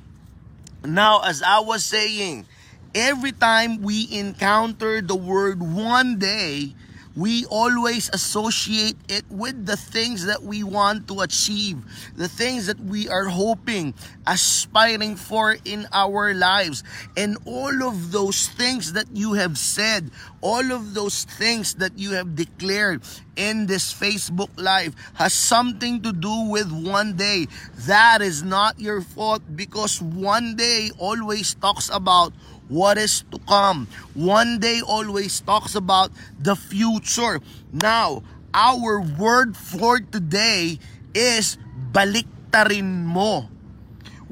Now, 0.85 1.23
as 1.23 1.43
I 1.43 1.61
was 1.61 1.85
saying, 1.85 2.47
every 2.95 3.33
time 3.33 3.83
we 3.83 4.09
encounter 4.11 5.01
the 5.01 5.15
word 5.15 5.63
one 5.63 6.19
day, 6.19 6.75
we 7.15 7.45
always 7.47 8.09
associate 8.13 8.97
it 9.09 9.25
with 9.29 9.67
the 9.67 9.77
things 9.77 10.25
that 10.25 10.43
we 10.43 10.65
want 10.65 11.09
to 11.09 11.21
achieve, 11.21 11.85
the 12.17 12.29
things 12.29 12.67
that 12.67 12.81
we 12.81 13.09
are 13.09 13.27
hoping, 13.27 13.95
aspiring 14.27 15.17
for 15.17 15.57
in 15.65 15.87
our 15.93 16.33
lives. 16.33 16.83
And 17.17 17.37
all 17.45 17.83
of 17.83 18.13
those 18.13 18.49
things 18.49 18.95
that 18.95 19.07
you 19.13 19.35
have 19.35 19.59
said, 19.59 20.11
all 20.43 20.75
of 20.75 20.93
those 20.93 21.25
things 21.25 21.75
that 21.79 21.97
you 21.97 22.13
have 22.19 22.35
declared 22.35 23.01
in 23.39 23.67
this 23.67 23.95
Facebook 23.95 24.51
Live 24.59 24.95
has 25.15 25.33
something 25.33 26.03
to 26.03 26.13
do 26.13 26.51
with 26.51 26.71
one 26.71 27.15
day. 27.15 27.47
That 27.87 28.21
is 28.21 28.43
not 28.43 28.79
your 28.79 29.01
fault 29.01 29.43
because 29.55 30.03
one 30.03 30.57
day 30.59 30.91
always 30.99 31.55
talks 31.55 31.89
about 31.89 32.35
what 32.69 32.99
is 32.99 33.25
to 33.31 33.39
come. 33.47 33.87
One 34.15 34.59
day 34.59 34.83
always 34.83 35.41
talks 35.41 35.75
about 35.75 36.11
the 36.39 36.57
future. 36.57 37.41
Now, 37.73 38.23
our 38.53 39.01
word 39.01 39.57
for 39.57 40.01
today 40.01 40.79
is 41.15 41.57
baliktarin 41.93 43.07
mo. 43.07 43.49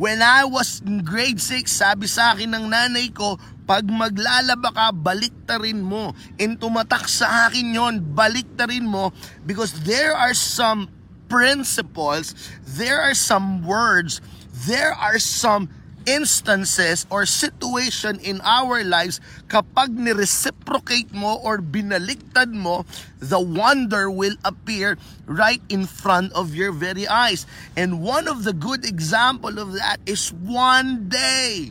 When 0.00 0.24
I 0.24 0.48
was 0.48 0.80
in 0.80 1.04
grade 1.04 1.44
6, 1.44 1.68
sabi 1.68 2.08
sa 2.08 2.32
akin 2.32 2.56
ng 2.56 2.72
nanay 2.72 3.12
ko, 3.12 3.36
pag 3.70 3.86
maglalaba 3.86 4.74
ka, 4.74 4.90
baliktarin 4.90 5.78
mo. 5.78 6.10
And 6.42 6.58
tumatak 6.58 7.06
sa 7.06 7.46
akin 7.46 7.70
yon, 7.70 8.02
baliktarin 8.02 8.82
mo 8.82 9.14
because 9.46 9.86
there 9.86 10.10
are 10.10 10.34
some 10.34 10.90
principles, 11.30 12.34
there 12.66 12.98
are 12.98 13.14
some 13.14 13.62
words, 13.62 14.18
there 14.66 14.90
are 14.90 15.22
some 15.22 15.70
instances 16.02 17.06
or 17.14 17.22
situation 17.22 18.18
in 18.26 18.42
our 18.42 18.82
lives 18.82 19.22
kapag 19.46 19.94
ni-reciprocate 19.94 21.14
mo 21.14 21.38
or 21.38 21.62
binaliktad 21.62 22.50
mo, 22.50 22.82
the 23.22 23.38
wonder 23.38 24.10
will 24.10 24.34
appear 24.42 24.98
right 25.30 25.62
in 25.70 25.86
front 25.86 26.34
of 26.34 26.58
your 26.58 26.74
very 26.74 27.06
eyes. 27.06 27.46
And 27.78 28.02
one 28.02 28.26
of 28.26 28.42
the 28.42 28.56
good 28.56 28.82
example 28.82 29.62
of 29.62 29.78
that 29.78 30.02
is 30.10 30.34
one 30.34 31.06
day. 31.06 31.70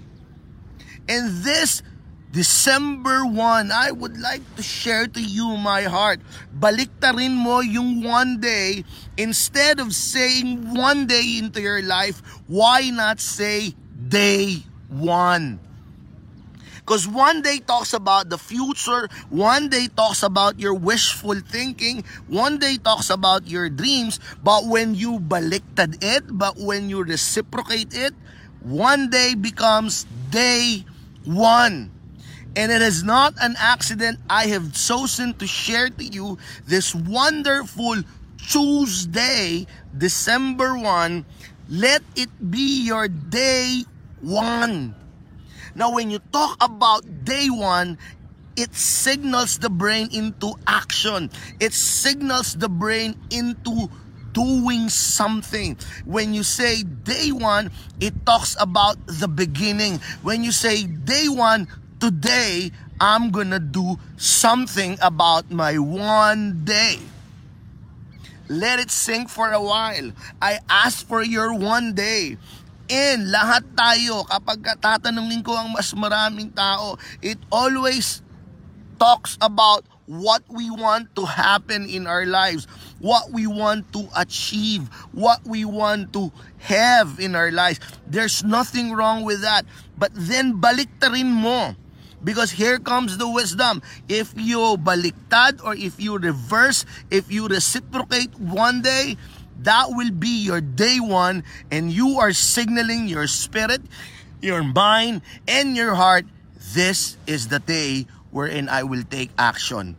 And 1.10 1.42
this 1.42 1.82
December 2.30 3.26
1, 3.26 3.74
I 3.74 3.90
would 3.90 4.22
like 4.22 4.46
to 4.56 4.62
share 4.62 5.10
to 5.10 5.22
you 5.22 5.58
my 5.58 5.90
heart. 5.90 6.22
Baliktarin 6.54 7.34
mo 7.34 7.66
yung 7.66 8.06
one 8.06 8.38
day. 8.38 8.86
Instead 9.18 9.82
of 9.82 9.98
saying 9.98 10.78
one 10.78 11.10
day 11.10 11.42
into 11.42 11.58
your 11.58 11.82
life, 11.82 12.22
why 12.46 12.94
not 12.94 13.18
say 13.18 13.74
day 13.98 14.62
one. 14.94 15.58
Because 16.86 17.10
one 17.10 17.42
day 17.42 17.66
talks 17.66 17.94
about 17.98 18.30
the 18.30 18.38
future, 18.38 19.10
one 19.34 19.70
day 19.70 19.90
talks 19.90 20.22
about 20.22 20.62
your 20.62 20.74
wishful 20.74 21.38
thinking, 21.42 22.06
one 22.30 22.58
day 22.62 22.78
talks 22.78 23.10
about 23.10 23.50
your 23.50 23.70
dreams, 23.70 24.22
but 24.42 24.66
when 24.66 24.94
you 24.94 25.18
baliktad 25.18 25.98
it, 26.02 26.26
but 26.30 26.58
when 26.58 26.90
you 26.90 27.02
reciprocate 27.02 27.94
it, 27.94 28.14
one 28.62 29.10
day 29.10 29.34
becomes 29.34 30.06
day 30.30 30.86
one. 31.26 31.99
And 32.60 32.74
it 32.74 32.82
is 32.82 33.08
not 33.08 33.36
an 33.40 33.56
accident 33.58 34.20
I 34.30 34.48
have 34.48 34.76
chosen 34.76 35.32
to 35.36 35.48
share 35.48 35.88
to 35.88 36.04
you 36.04 36.38
this 36.68 36.94
wonderful 36.94 38.04
Tuesday, 38.36 39.66
December 39.98 40.76
1. 40.78 41.24
Let 41.70 42.04
it 42.18 42.28
be 42.52 42.84
your 42.84 43.08
day 43.08 43.88
one. 44.20 44.94
Now, 45.74 45.96
when 45.96 46.12
you 46.12 46.20
talk 46.36 46.58
about 46.60 47.24
day 47.24 47.48
one, 47.48 47.98
it 48.58 48.76
signals 48.76 49.60
the 49.60 49.70
brain 49.70 50.10
into 50.12 50.52
action. 50.68 51.32
It 51.62 51.72
signals 51.72 52.60
the 52.60 52.68
brain 52.68 53.16
into 53.32 53.88
doing 54.34 54.90
something. 54.90 55.78
When 56.04 56.34
you 56.34 56.44
say 56.44 56.84
day 56.84 57.32
one, 57.32 57.72
it 58.02 58.26
talks 58.26 58.58
about 58.60 59.00
the 59.08 59.30
beginning. 59.30 60.02
When 60.24 60.44
you 60.44 60.52
say 60.52 60.84
day 60.84 61.30
one, 61.30 61.70
today, 62.00 62.72
I'm 63.00 63.30
gonna 63.30 63.60
do 63.60 64.00
something 64.18 64.98
about 65.04 65.52
my 65.52 65.78
one 65.78 66.64
day. 66.64 67.00
Let 68.50 68.80
it 68.80 68.90
sink 68.90 69.30
for 69.30 69.52
a 69.52 69.62
while. 69.62 70.12
I 70.42 70.58
ask 70.68 71.06
for 71.06 71.22
your 71.22 71.54
one 71.54 71.94
day. 71.94 72.40
And 72.90 73.30
lahat 73.30 73.62
tayo, 73.78 74.26
kapag 74.26 74.66
tatanungin 74.82 75.46
ko 75.46 75.54
ang 75.54 75.70
mas 75.70 75.94
maraming 75.94 76.50
tao, 76.58 76.98
it 77.22 77.38
always 77.54 78.26
talks 78.98 79.38
about 79.38 79.86
what 80.10 80.42
we 80.50 80.74
want 80.74 81.14
to 81.14 81.22
happen 81.30 81.86
in 81.86 82.10
our 82.10 82.26
lives, 82.26 82.66
what 82.98 83.30
we 83.30 83.46
want 83.46 83.86
to 83.94 84.10
achieve, 84.18 84.90
what 85.14 85.38
we 85.46 85.62
want 85.62 86.10
to 86.18 86.34
have 86.66 87.22
in 87.22 87.38
our 87.38 87.54
lives. 87.54 87.78
There's 88.10 88.42
nothing 88.42 88.98
wrong 88.98 89.22
with 89.22 89.46
that. 89.46 89.70
But 89.94 90.10
then 90.18 90.58
baliktarin 90.58 91.30
mo. 91.30 91.78
Because 92.24 92.52
here 92.52 92.80
comes 92.80 93.18
the 93.18 93.30
wisdom. 93.30 93.82
If 94.08 94.34
you 94.36 94.76
baliktad 94.76 95.64
or 95.64 95.76
if 95.76 96.00
you 96.00 96.18
reverse, 96.18 96.86
if 97.10 97.32
you 97.32 97.48
reciprocate 97.48 98.36
one 98.40 98.82
day, 98.82 99.16
that 99.64 99.92
will 99.92 100.12
be 100.12 100.44
your 100.44 100.62
day 100.62 101.00
one, 101.00 101.44
and 101.72 101.92
you 101.92 102.20
are 102.20 102.32
signaling 102.32 103.08
your 103.08 103.28
spirit, 103.28 103.82
your 104.42 104.64
mind, 104.64 105.22
and 105.48 105.76
your 105.76 105.96
heart. 105.96 106.26
This 106.76 107.18
is 107.28 107.48
the 107.48 107.60
day 107.60 108.08
wherein 108.32 108.70
I 108.70 108.84
will 108.84 109.04
take 109.04 109.32
action 109.38 109.96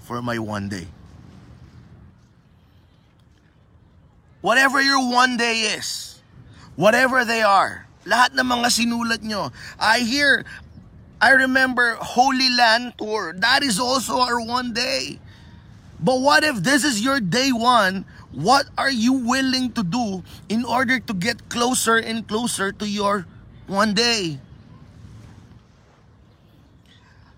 for 0.00 0.22
my 0.22 0.38
one 0.38 0.68
day. 0.68 0.86
Whatever 4.40 4.80
your 4.82 5.12
one 5.12 5.36
day 5.36 5.70
is, 5.76 6.20
whatever 6.74 7.24
they 7.24 7.42
are, 7.42 7.86
lahat 8.02 8.34
ng 8.34 8.42
mga 8.42 8.68
sinulat 8.74 9.22
nyo, 9.22 9.54
I 9.78 10.02
hear, 10.02 10.42
I 11.22 11.30
remember 11.30 11.94
Holy 12.00 12.50
Land 12.50 12.94
Tour. 12.98 13.32
That 13.38 13.62
is 13.62 13.80
also 13.80 14.20
our 14.20 14.40
one 14.44 14.74
day. 14.74 15.20
But 16.00 16.20
what 16.20 16.44
if 16.44 16.56
this 16.62 16.84
is 16.84 17.00
your 17.00 17.20
day 17.20 17.52
one 17.52 18.04
What 18.32 18.66
are 18.78 18.90
you 18.90 19.12
willing 19.12 19.72
to 19.76 19.84
do 19.84 20.24
in 20.48 20.64
order 20.64 20.98
to 21.00 21.14
get 21.14 21.48
closer 21.50 21.98
and 21.98 22.26
closer 22.26 22.72
to 22.72 22.88
your 22.88 23.26
one 23.68 23.94
day? 23.94 24.40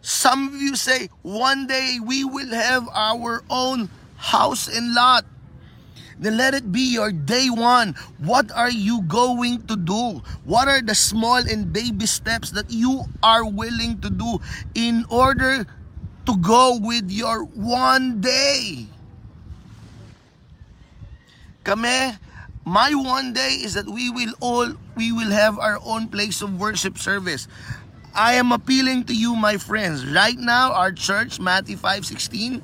Some 0.03 0.49
of 0.49 0.61
you 0.61 0.76
say, 0.76 1.09
one 1.23 1.67
day 1.67 1.99
we 2.03 2.25
will 2.25 2.53
have 2.55 2.88
our 2.93 3.43
own 3.50 3.88
house 4.17 4.69
and 4.69 4.95
lot. 4.95 5.25
Then 6.18 6.37
let 6.37 6.54
it 6.54 6.71
be 6.71 6.92
your 6.94 7.12
day 7.12 7.50
one. 7.50 7.94
What 8.18 8.50
are 8.52 8.71
you 8.71 9.02
going 9.02 9.66
to 9.66 9.76
do? 9.76 10.23
What 10.44 10.68
are 10.68 10.80
the 10.80 10.94
small 10.94 11.42
and 11.42 11.73
baby 11.73 12.06
steps 12.06 12.50
that 12.52 12.71
you 12.71 13.04
are 13.23 13.44
willing 13.44 14.00
to 14.00 14.11
do 14.11 14.40
in 14.75 15.04
order 15.11 15.66
to 16.26 16.37
go 16.38 16.78
with 16.80 17.11
your 17.11 17.44
one 17.44 18.21
day? 18.21 18.87
Kami, 21.64 22.12
my 22.64 22.94
one 22.94 23.33
day 23.33 23.61
is 23.61 23.75
that 23.75 23.88
we 23.88 24.11
will 24.11 24.33
all, 24.40 24.73
we 24.97 25.12
will 25.12 25.30
have 25.30 25.59
our 25.59 25.78
own 25.85 26.09
place 26.09 26.42
of 26.42 26.61
worship 26.61 26.99
service. 26.99 27.49
I 28.14 28.35
am 28.35 28.52
appealing 28.52 29.04
to 29.04 29.14
you, 29.14 29.35
my 29.35 29.56
friends. 29.56 30.06
Right 30.06 30.38
now, 30.38 30.73
our 30.73 30.92
church, 30.92 31.40
Matthew 31.40 31.76
5.16, 31.76 32.62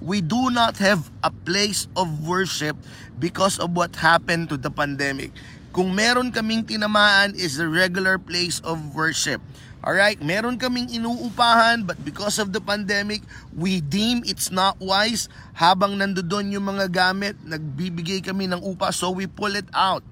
we 0.00 0.24
do 0.24 0.48
not 0.50 0.80
have 0.80 1.12
a 1.22 1.30
place 1.30 1.86
of 1.96 2.26
worship 2.26 2.76
because 3.20 3.60
of 3.60 3.76
what 3.76 3.96
happened 4.00 4.48
to 4.48 4.56
the 4.56 4.72
pandemic. 4.72 5.30
Kung 5.70 5.94
meron 5.94 6.34
kaming 6.34 6.66
tinamaan 6.66 7.36
is 7.38 7.60
the 7.60 7.68
regular 7.68 8.18
place 8.18 8.58
of 8.66 8.96
worship. 8.96 9.38
Alright, 9.80 10.20
meron 10.20 10.60
kaming 10.60 10.92
inuupahan 10.92 11.88
but 11.88 11.96
because 12.04 12.36
of 12.36 12.52
the 12.52 12.60
pandemic, 12.60 13.24
we 13.56 13.80
deem 13.80 14.20
it's 14.28 14.52
not 14.52 14.76
wise. 14.76 15.30
Habang 15.56 15.96
nandoon 15.96 16.52
yung 16.52 16.68
mga 16.68 16.92
gamit, 16.92 17.38
nagbibigay 17.46 18.20
kami 18.20 18.44
ng 18.50 18.60
upa 18.60 18.92
so 18.92 19.08
we 19.08 19.24
pull 19.24 19.56
it 19.56 19.68
out. 19.72 20.04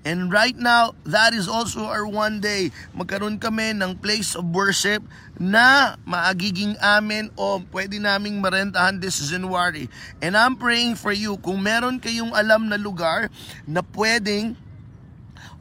And 0.00 0.32
right 0.32 0.56
now, 0.56 0.96
that 1.04 1.36
is 1.36 1.44
also 1.44 1.84
our 1.84 2.08
one 2.08 2.40
day. 2.40 2.72
Magkaroon 2.96 3.36
kami 3.36 3.76
ng 3.76 4.00
place 4.00 4.32
of 4.32 4.48
worship 4.48 5.04
na 5.36 5.96
maagiging 6.08 6.80
amin 6.80 7.28
o 7.36 7.60
pwede 7.68 8.00
naming 8.00 8.40
marentahan 8.40 8.96
this 8.96 9.20
January. 9.28 9.92
And 10.24 10.40
I'm 10.40 10.56
praying 10.56 10.96
for 10.96 11.12
you, 11.12 11.36
kung 11.44 11.60
meron 11.60 12.00
kayong 12.00 12.32
alam 12.32 12.72
na 12.72 12.80
lugar 12.80 13.28
na 13.68 13.84
pwedeng 13.92 14.56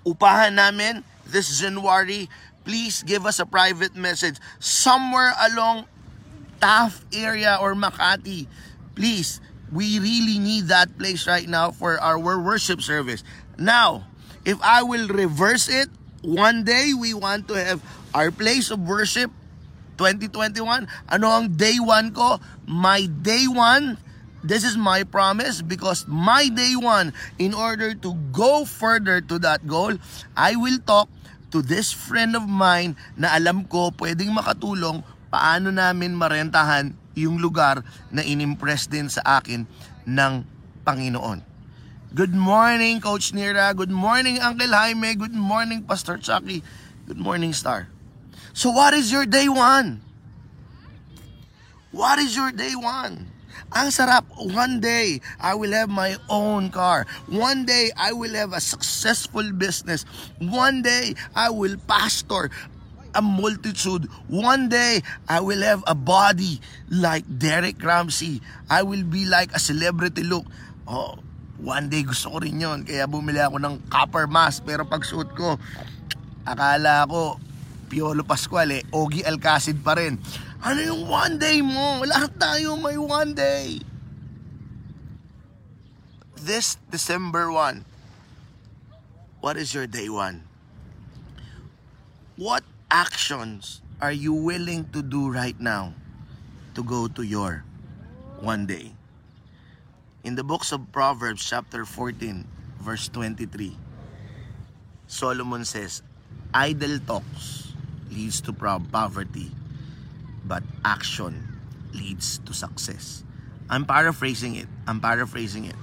upahan 0.08 0.56
namin 0.56 1.04
this 1.28 1.60
January, 1.60 2.32
please 2.64 3.04
give 3.04 3.28
us 3.28 3.44
a 3.44 3.48
private 3.48 3.96
message 4.00 4.40
somewhere 4.64 5.36
along 5.52 5.84
Taft 6.60 7.08
area 7.16 7.56
or 7.60 7.72
Makati. 7.72 8.48
Please, 8.96 9.40
we 9.72 10.00
really 10.00 10.40
need 10.40 10.68
that 10.68 10.92
place 11.00 11.24
right 11.24 11.48
now 11.48 11.72
for 11.72 11.96
our 12.00 12.20
worship 12.20 12.84
service. 12.84 13.24
Now, 13.56 14.09
if 14.50 14.58
I 14.66 14.82
will 14.82 15.06
reverse 15.06 15.70
it, 15.70 15.94
one 16.26 16.66
day 16.66 16.98
we 16.98 17.14
want 17.14 17.46
to 17.54 17.56
have 17.56 17.86
our 18.18 18.34
place 18.34 18.74
of 18.74 18.82
worship 18.82 19.30
2021. 20.02 20.90
Ano 21.06 21.26
ang 21.30 21.54
day 21.54 21.78
one 21.78 22.10
ko? 22.10 22.42
My 22.66 23.06
day 23.06 23.46
one 23.46 24.02
This 24.40 24.64
is 24.64 24.80
my 24.80 25.04
promise 25.04 25.60
because 25.60 26.08
my 26.08 26.48
day 26.48 26.72
one, 26.80 27.12
in 27.36 27.52
order 27.52 27.92
to 27.92 28.16
go 28.32 28.64
further 28.64 29.20
to 29.20 29.36
that 29.44 29.68
goal, 29.68 30.00
I 30.32 30.56
will 30.56 30.80
talk 30.80 31.12
to 31.52 31.60
this 31.60 31.92
friend 31.92 32.40
of 32.40 32.48
mine 32.48 32.96
na 33.20 33.36
alam 33.36 33.68
ko 33.68 33.92
pwedeng 34.00 34.32
makatulong 34.32 35.04
paano 35.28 35.76
namin 35.76 36.16
marentahan 36.16 36.96
yung 37.20 37.44
lugar 37.44 37.84
na 38.16 38.24
inimpress 38.24 38.88
din 38.88 39.12
sa 39.12 39.44
akin 39.44 39.68
ng 40.08 40.34
Panginoon. 40.88 41.49
Good 42.10 42.34
morning, 42.34 43.02
Coach 43.06 43.38
Nira. 43.38 43.70
Good 43.78 43.94
morning, 43.94 44.42
Uncle 44.42 44.74
Jaime. 44.74 45.14
Good 45.14 45.38
morning, 45.38 45.86
Pastor 45.86 46.18
Chucky. 46.18 46.66
Good 47.06 47.22
morning, 47.22 47.54
Star. 47.54 47.86
So 48.50 48.74
what 48.74 48.98
is 48.98 49.14
your 49.14 49.30
day 49.30 49.46
one? 49.46 50.02
What 51.94 52.18
is 52.18 52.34
your 52.34 52.50
day 52.50 52.74
one? 52.74 53.30
Ang 53.78 53.94
sarap, 53.94 54.26
one 54.42 54.82
day, 54.82 55.22
I 55.38 55.54
will 55.54 55.70
have 55.70 55.94
my 55.94 56.18
own 56.34 56.74
car. 56.74 57.06
One 57.30 57.70
day, 57.70 57.94
I 57.94 58.10
will 58.18 58.34
have 58.34 58.58
a 58.58 58.62
successful 58.62 59.46
business. 59.54 60.02
One 60.42 60.82
day, 60.82 61.14
I 61.38 61.54
will 61.54 61.78
pastor 61.86 62.50
a 63.14 63.22
multitude. 63.22 64.10
One 64.26 64.66
day, 64.66 65.06
I 65.30 65.46
will 65.46 65.62
have 65.62 65.86
a 65.86 65.94
body 65.94 66.58
like 66.90 67.30
Derek 67.30 67.78
Ramsey. 67.86 68.42
I 68.66 68.82
will 68.82 69.06
be 69.06 69.30
like 69.30 69.54
a 69.54 69.62
celebrity 69.62 70.26
look. 70.26 70.50
Oh, 70.90 71.22
one 71.60 71.92
day 71.92 72.08
gusto 72.08 72.32
ko 72.32 72.38
rin 72.40 72.60
yon 72.60 72.88
Kaya 72.88 73.04
bumili 73.06 73.40
ako 73.44 73.60
ng 73.60 73.76
copper 73.92 74.26
mask. 74.26 74.64
Pero 74.64 74.88
pag 74.88 75.04
suot 75.04 75.36
ko, 75.36 75.60
akala 76.48 77.04
ko, 77.08 77.36
Piolo 77.90 78.22
Pascual 78.24 78.70
eh, 78.70 78.84
Ogie 78.94 79.26
Alcacid 79.26 79.82
pa 79.82 79.98
rin. 79.98 80.22
Ano 80.62 80.80
yung 80.80 81.04
one 81.10 81.36
day 81.42 81.60
mo? 81.64 82.06
Lahat 82.06 82.32
tayo 82.38 82.78
may 82.78 82.96
one 82.96 83.34
day. 83.34 83.82
This 86.40 86.80
December 86.88 87.52
1, 87.52 87.84
what 89.44 89.60
is 89.60 89.76
your 89.76 89.88
day 89.88 90.08
one? 90.08 90.48
What 92.40 92.64
actions 92.88 93.84
are 94.00 94.16
you 94.16 94.32
willing 94.32 94.88
to 94.96 95.04
do 95.04 95.28
right 95.28 95.60
now 95.60 95.92
to 96.80 96.82
go 96.84 97.12
to 97.12 97.24
your 97.28 97.68
one 98.40 98.64
day? 98.64 98.99
In 100.30 100.38
the 100.38 100.46
books 100.46 100.70
of 100.70 100.94
Proverbs 100.94 101.42
chapter 101.42 101.90
14 101.90 102.46
verse 102.86 103.10
23, 103.10 103.74
Solomon 105.10 105.66
says, 105.66 106.04
idle 106.54 107.02
talks 107.02 107.74
leads 108.14 108.38
to 108.46 108.54
poverty 108.54 109.50
but 110.46 110.62
action 110.86 111.58
leads 111.98 112.38
to 112.46 112.54
success. 112.54 113.24
I'm 113.74 113.90
paraphrasing 113.90 114.54
it. 114.54 114.70
I'm 114.86 115.02
paraphrasing 115.02 115.66
it. 115.66 115.74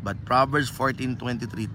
But 0.00 0.24
Proverbs 0.24 0.72
14:23 0.72 1.68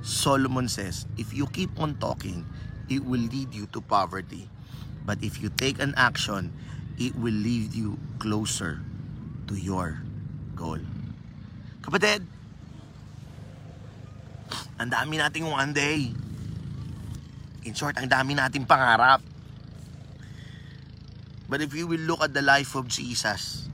Solomon 0.00 0.72
says, 0.72 1.04
if 1.20 1.36
you 1.36 1.52
keep 1.52 1.68
on 1.76 2.00
talking, 2.00 2.48
it 2.88 3.04
will 3.04 3.28
lead 3.28 3.52
you 3.52 3.68
to 3.76 3.84
poverty. 3.84 4.48
But 5.04 5.20
if 5.20 5.36
you 5.44 5.52
take 5.52 5.84
an 5.84 5.92
action, 6.00 6.48
it 6.96 7.12
will 7.12 7.36
lead 7.36 7.76
you 7.76 8.00
closer 8.16 8.80
to 9.52 9.54
your 9.54 10.07
goal. 10.58 10.82
Kapatid, 11.86 12.26
ang 14.82 14.90
dami 14.90 15.22
nating 15.22 15.46
one 15.46 15.70
day. 15.70 16.10
In 17.62 17.72
short, 17.78 17.94
ang 17.94 18.10
dami 18.10 18.34
nating 18.34 18.66
pangarap. 18.66 19.22
But 21.46 21.62
if 21.62 21.70
you 21.72 21.86
will 21.86 22.02
look 22.02 22.20
at 22.20 22.34
the 22.34 22.42
life 22.42 22.74
of 22.74 22.90
Jesus, 22.90 23.70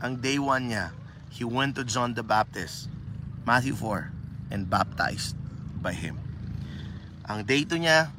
ang 0.00 0.22
day 0.22 0.38
one 0.38 0.70
niya, 0.70 0.94
he 1.34 1.42
went 1.42 1.74
to 1.76 1.84
John 1.84 2.14
the 2.14 2.22
Baptist, 2.24 2.88
Matthew 3.44 3.74
4, 3.74 4.08
and 4.54 4.70
baptized 4.70 5.36
by 5.82 5.92
him. 5.92 6.16
Ang 7.26 7.42
day 7.44 7.66
2 7.66 7.82
niya, 7.82 8.14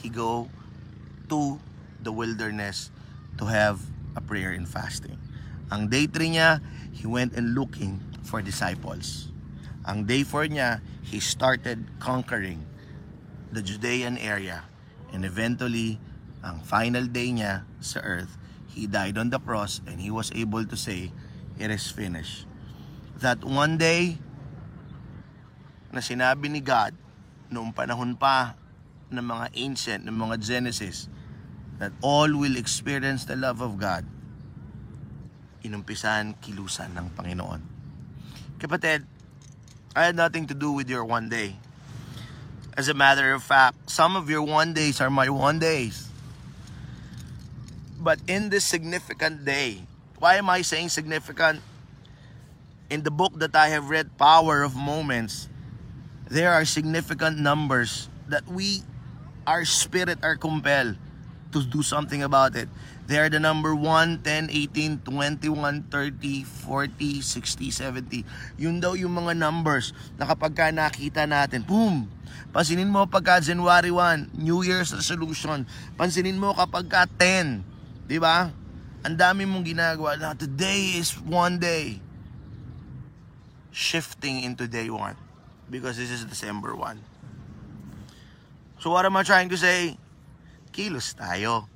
he 0.00 0.08
go 0.08 0.48
to 1.28 1.60
the 2.02 2.10
wilderness 2.10 2.90
to 3.38 3.46
have 3.46 3.78
a 4.16 4.22
prayer 4.24 4.50
and 4.50 4.66
fasting. 4.66 5.20
Ang 5.70 5.90
day 5.90 6.06
3 6.06 6.38
niya, 6.38 6.62
he 6.94 7.10
went 7.10 7.34
and 7.34 7.58
looking 7.58 7.98
for 8.22 8.38
disciples. 8.38 9.34
Ang 9.86 10.06
day 10.06 10.22
4 10.22 10.50
niya, 10.50 10.78
he 11.02 11.18
started 11.18 11.86
conquering 11.98 12.62
the 13.50 13.62
Judean 13.62 14.18
area 14.18 14.66
and 15.14 15.22
eventually 15.26 15.98
ang 16.42 16.62
final 16.62 17.06
day 17.10 17.34
niya 17.34 17.66
sa 17.82 17.98
earth, 18.02 18.38
he 18.70 18.86
died 18.86 19.18
on 19.18 19.30
the 19.34 19.42
cross 19.42 19.82
and 19.86 19.98
he 19.98 20.10
was 20.10 20.30
able 20.34 20.62
to 20.62 20.78
say, 20.78 21.10
it 21.58 21.70
is 21.70 21.90
finished. 21.90 22.46
That 23.18 23.42
one 23.42 23.78
day 23.80 24.22
na 25.90 25.98
sinabi 25.98 26.52
ni 26.52 26.62
God 26.62 26.94
noong 27.50 27.74
panahon 27.74 28.14
pa 28.14 28.54
ng 29.10 29.22
mga 29.22 29.46
ancient, 29.56 30.02
ng 30.06 30.14
mga 30.14 30.42
Genesis, 30.42 31.10
that 31.78 31.94
all 32.02 32.30
will 32.34 32.58
experience 32.58 33.24
the 33.24 33.38
love 33.38 33.62
of 33.62 33.78
God, 33.78 34.04
inumpisan 35.66 36.38
kilusan 36.38 36.94
ng 36.94 37.10
Panginoon. 37.12 37.60
Kapatid, 38.62 39.04
I 39.92 40.08
had 40.08 40.16
nothing 40.16 40.46
to 40.48 40.54
do 40.54 40.72
with 40.72 40.88
your 40.88 41.04
one 41.04 41.28
day. 41.28 41.58
As 42.76 42.88
a 42.88 42.94
matter 42.94 43.32
of 43.32 43.42
fact, 43.42 43.88
some 43.88 44.16
of 44.16 44.28
your 44.28 44.44
one 44.44 44.72
days 44.72 45.00
are 45.00 45.10
my 45.10 45.28
one 45.28 45.58
days. 45.58 46.08
But 47.96 48.20
in 48.28 48.52
this 48.52 48.64
significant 48.64 49.44
day, 49.44 49.82
why 50.20 50.36
am 50.36 50.48
I 50.48 50.62
saying 50.62 50.92
significant? 50.92 51.60
In 52.88 53.02
the 53.02 53.10
book 53.10 53.34
that 53.40 53.56
I 53.56 53.68
have 53.74 53.90
read, 53.90 54.14
Power 54.16 54.62
of 54.62 54.76
Moments, 54.76 55.48
there 56.28 56.52
are 56.52 56.64
significant 56.64 57.38
numbers 57.38 58.08
that 58.28 58.46
we, 58.46 58.82
our 59.46 59.64
spirit, 59.64 60.20
are 60.22 60.36
compelled 60.36 60.96
to 61.52 61.64
do 61.64 61.82
something 61.82 62.22
about 62.22 62.54
it. 62.54 62.68
They 63.06 63.22
are 63.22 63.30
the 63.30 63.38
number 63.38 63.70
1, 63.74 64.26
10, 64.26 64.50
18, 64.50 65.06
21, 65.06 65.86
30, 65.88 66.42
40, 66.42 67.22
60, 67.22 67.70
70. 67.70 68.26
Yun 68.58 68.82
daw 68.82 68.98
yung 68.98 69.14
mga 69.14 69.38
numbers 69.38 69.94
na 70.18 70.26
kapag 70.26 70.58
ka 70.58 70.74
nakita 70.74 71.22
natin, 71.26 71.62
boom! 71.62 72.10
Pansinin 72.50 72.90
mo 72.90 73.06
pagka 73.06 73.38
January 73.38 73.94
1, 73.94 74.42
New 74.42 74.66
Year's 74.66 74.90
resolution. 74.90 75.64
Pansinin 75.94 76.36
mo 76.36 76.50
kapag 76.50 76.90
ka 76.90 77.06
10, 77.06 77.76
Di 78.06 78.22
ba? 78.22 78.54
Ang 79.02 79.18
dami 79.18 79.42
mong 79.46 79.66
ginagawa. 79.66 80.14
Now, 80.14 80.34
today 80.38 80.98
is 80.98 81.18
one 81.18 81.58
day. 81.58 81.98
Shifting 83.74 84.46
into 84.46 84.70
day 84.70 84.88
one. 84.88 85.18
Because 85.66 85.98
this 85.98 86.14
is 86.14 86.22
December 86.24 86.72
1. 86.72 87.02
So 88.78 88.94
what 88.94 89.04
am 89.04 89.18
I 89.18 89.26
trying 89.26 89.50
to 89.50 89.58
say? 89.58 89.98
Kilos 90.70 91.18
tayo. 91.18 91.66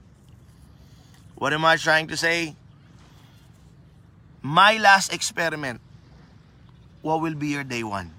What 1.40 1.56
am 1.56 1.64
I 1.64 1.80
trying 1.80 2.12
to 2.12 2.16
say? 2.20 2.52
My 4.44 4.76
last 4.76 5.08
experiment. 5.12 5.80
What 7.00 7.24
will 7.24 7.32
be 7.32 7.48
your 7.48 7.64
day 7.64 7.80
one? 7.80 8.12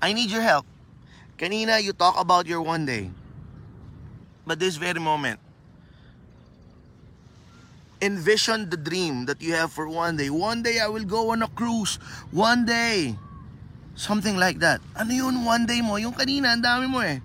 I 0.00 0.12
need 0.12 0.28
your 0.28 0.44
help. 0.44 0.68
Kanina, 1.40 1.80
you 1.80 1.96
talk 1.96 2.20
about 2.20 2.44
your 2.44 2.60
one 2.60 2.84
day. 2.84 3.08
But 4.44 4.60
this 4.60 4.76
very 4.76 5.00
moment, 5.00 5.40
envision 8.04 8.68
the 8.68 8.76
dream 8.76 9.24
that 9.24 9.40
you 9.40 9.56
have 9.56 9.72
for 9.72 9.88
one 9.88 10.20
day. 10.20 10.28
One 10.28 10.60
day 10.60 10.80
I 10.80 10.88
will 10.88 11.08
go 11.08 11.32
on 11.32 11.40
a 11.40 11.48
cruise. 11.48 11.96
One 12.28 12.68
day 12.68 13.16
Something 14.00 14.40
like 14.40 14.64
that. 14.64 14.80
Ano 14.96 15.12
yun 15.12 15.44
one 15.44 15.68
day 15.68 15.84
mo? 15.84 16.00
Yung 16.00 16.16
kanina, 16.16 16.56
ang 16.56 16.64
dami 16.64 16.88
mo 16.88 17.04
eh. 17.04 17.20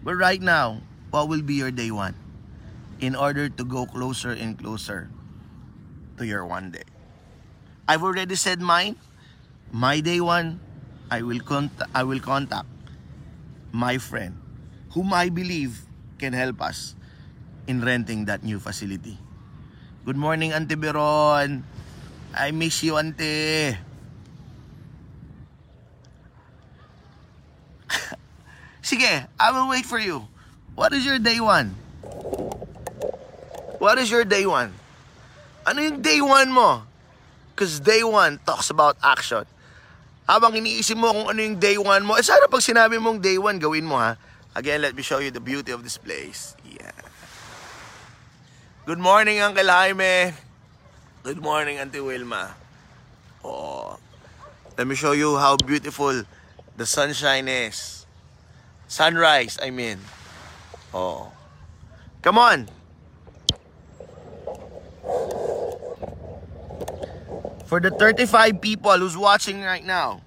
But 0.00 0.16
right 0.16 0.40
now, 0.40 0.80
what 1.12 1.28
will 1.28 1.44
be 1.44 1.60
your 1.60 1.68
day 1.68 1.92
one? 1.92 2.16
In 3.00 3.16
order 3.16 3.48
to 3.48 3.64
go 3.64 3.86
closer 3.88 4.32
and 4.36 4.60
closer 4.60 5.08
to 6.20 6.26
your 6.28 6.44
one 6.44 6.70
day. 6.70 6.84
I've 7.88 8.04
already 8.04 8.36
said 8.36 8.60
mine. 8.60 9.00
My 9.72 10.04
day 10.04 10.20
one, 10.20 10.60
I 11.10 11.22
will 11.24 11.40
contact, 11.40 11.90
I 11.96 12.04
will 12.04 12.20
contact 12.20 12.68
my 13.72 13.98
friend 13.98 14.36
whom 14.92 15.14
I 15.14 15.30
believe 15.30 15.86
can 16.18 16.34
help 16.34 16.60
us 16.60 16.94
in 17.66 17.80
renting 17.80 18.26
that 18.26 18.42
new 18.42 18.58
facility. 18.58 19.16
Good 20.04 20.16
morning, 20.16 20.52
Auntie 20.52 20.74
Beron. 20.74 21.62
I 22.34 22.50
miss 22.50 22.82
you, 22.82 22.98
Auntie. 22.98 23.78
Sige, 28.82 29.26
I 29.38 29.52
will 29.54 29.68
wait 29.70 29.86
for 29.86 29.98
you. 29.98 30.26
What 30.74 30.92
is 30.92 31.06
your 31.06 31.18
day 31.18 31.38
one? 31.38 31.74
What 33.80 33.96
is 33.96 34.12
your 34.12 34.28
day 34.28 34.44
one? 34.44 34.76
Ano 35.64 35.80
yung 35.80 36.04
day 36.04 36.20
one 36.20 36.52
mo? 36.52 36.84
Because 37.56 37.80
day 37.80 38.04
one 38.04 38.36
talks 38.44 38.68
about 38.68 39.00
action. 39.00 39.48
Habang 40.28 40.52
iniisip 40.52 41.00
mo 41.00 41.16
kung 41.16 41.32
ano 41.32 41.40
yung 41.40 41.56
day 41.56 41.80
one 41.80 42.04
mo, 42.04 42.20
eh 42.20 42.22
sana 42.22 42.44
pag 42.44 42.60
sinabi 42.60 43.00
mong 43.00 43.24
day 43.24 43.40
one, 43.40 43.56
gawin 43.56 43.88
mo 43.88 43.96
ha. 43.96 44.20
Again, 44.52 44.84
let 44.84 44.92
me 44.92 45.00
show 45.00 45.16
you 45.16 45.32
the 45.32 45.40
beauty 45.40 45.72
of 45.72 45.80
this 45.80 45.96
place. 45.96 46.52
Yeah. 46.60 46.92
Good 48.84 49.00
morning, 49.00 49.40
Uncle 49.40 49.64
Jaime. 49.64 50.36
Good 51.24 51.40
morning, 51.40 51.80
Auntie 51.80 52.04
Wilma. 52.04 52.52
Oh, 53.40 53.96
let 54.76 54.84
me 54.84 54.92
show 54.92 55.16
you 55.16 55.40
how 55.40 55.56
beautiful 55.56 56.28
the 56.76 56.84
sunshine 56.84 57.48
is. 57.48 58.04
Sunrise, 58.92 59.56
I 59.56 59.72
mean. 59.72 60.04
Oh. 60.92 61.32
Come 62.20 62.36
on. 62.36 62.68
For 67.70 67.78
the 67.78 67.94
35 67.94 68.58
people 68.58 68.98
who's 68.98 69.16
watching 69.16 69.62
right 69.62 69.86
now, 69.86 70.26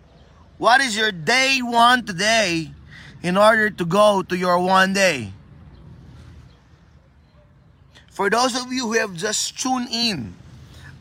what 0.55 0.79
is 0.79 0.95
your 0.95 1.11
day 1.11 1.59
one 1.59 2.07
today 2.07 2.71
in 3.19 3.35
order 3.35 3.69
to 3.69 3.83
go 3.83 4.23
to 4.23 4.37
your 4.37 4.63
one 4.63 4.93
day? 4.93 5.33
For 8.15 8.29
those 8.29 8.55
of 8.55 8.71
you 8.71 8.87
who 8.87 8.93
have 8.93 9.19
just 9.19 9.59
tuned 9.59 9.89
in, 9.91 10.39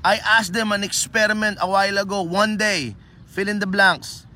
I 0.02 0.16
asked 0.16 0.52
them 0.52 0.72
an 0.72 0.82
experiment 0.82 1.58
a 1.62 1.70
while 1.70 1.96
ago, 1.96 2.22
one 2.22 2.56
day, 2.56 2.96
fill 3.30 3.46
in 3.46 3.60
the 3.60 3.70
blanks. 3.70 4.26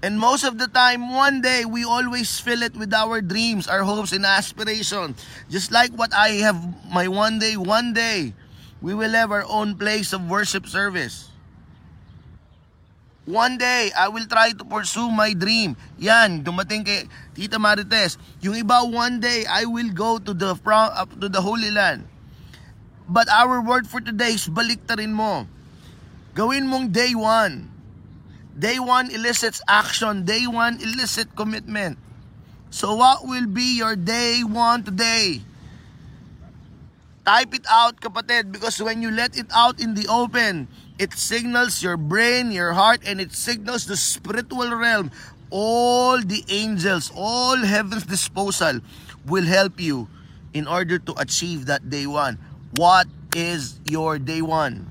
And 0.00 0.18
most 0.18 0.44
of 0.44 0.56
the 0.56 0.66
time, 0.66 1.12
one 1.12 1.42
day, 1.42 1.66
we 1.66 1.84
always 1.84 2.40
fill 2.40 2.62
it 2.62 2.74
with 2.74 2.94
our 2.94 3.20
dreams, 3.20 3.68
our 3.68 3.84
hopes, 3.84 4.16
and 4.16 4.24
aspirations. 4.24 5.20
Just 5.50 5.72
like 5.72 5.92
what 5.92 6.14
I 6.14 6.40
have 6.40 6.56
my 6.88 7.06
one 7.06 7.38
day, 7.38 7.58
one 7.58 7.92
day, 7.92 8.32
we 8.80 8.94
will 8.94 9.12
have 9.12 9.30
our 9.30 9.44
own 9.44 9.76
place 9.76 10.14
of 10.14 10.30
worship 10.30 10.66
service. 10.66 11.33
One 13.24 13.56
day, 13.56 13.88
I 13.96 14.12
will 14.12 14.28
try 14.28 14.52
to 14.52 14.64
pursue 14.68 15.08
my 15.08 15.32
dream. 15.32 15.80
Yan, 15.96 16.44
dumating 16.44 16.84
kay 16.84 17.08
Tita 17.32 17.56
Marites. 17.56 18.20
Yung 18.44 18.52
iba, 18.52 18.84
one 18.84 19.16
day, 19.16 19.48
I 19.48 19.64
will 19.64 19.88
go 19.96 20.20
to 20.20 20.36
the, 20.36 20.52
up 20.52 21.08
to 21.16 21.32
the 21.32 21.40
Holy 21.40 21.72
Land. 21.72 22.04
But 23.08 23.32
our 23.32 23.64
word 23.64 23.88
for 23.88 24.04
today 24.04 24.36
is 24.36 24.44
baliktarin 24.48 25.16
mo. 25.16 25.48
Gawin 26.36 26.68
mong 26.68 26.92
day 26.92 27.16
one. 27.16 27.72
Day 28.52 28.76
one 28.76 29.08
elicits 29.08 29.64
action. 29.64 30.28
Day 30.28 30.44
one 30.44 30.76
elicit 30.84 31.32
commitment. 31.32 31.96
So 32.68 32.92
what 32.92 33.24
will 33.24 33.48
be 33.48 33.80
your 33.80 33.96
day 33.96 34.44
one 34.44 34.84
today? 34.84 35.40
Type 37.24 37.56
it 37.56 37.64
out, 37.72 38.04
kapatid, 38.04 38.52
because 38.52 38.76
when 38.84 39.00
you 39.00 39.08
let 39.08 39.32
it 39.32 39.48
out 39.48 39.80
in 39.80 39.96
the 39.96 40.04
open, 40.12 40.68
it 40.98 41.12
signals 41.14 41.82
your 41.82 41.96
brain, 41.96 42.52
your 42.52 42.72
heart, 42.72 43.02
and 43.06 43.20
it 43.20 43.32
signals 43.32 43.86
the 43.86 43.96
spiritual 43.96 44.74
realm. 44.74 45.10
All 45.50 46.20
the 46.20 46.44
angels, 46.48 47.12
all 47.14 47.56
heaven's 47.56 48.06
disposal 48.06 48.80
will 49.26 49.44
help 49.44 49.80
you 49.80 50.08
in 50.52 50.66
order 50.66 50.98
to 50.98 51.14
achieve 51.18 51.66
that 51.66 51.90
day 51.90 52.06
one. 52.06 52.38
What 52.76 53.06
is 53.34 53.78
your 53.84 54.18
day 54.18 54.42
one? 54.42 54.90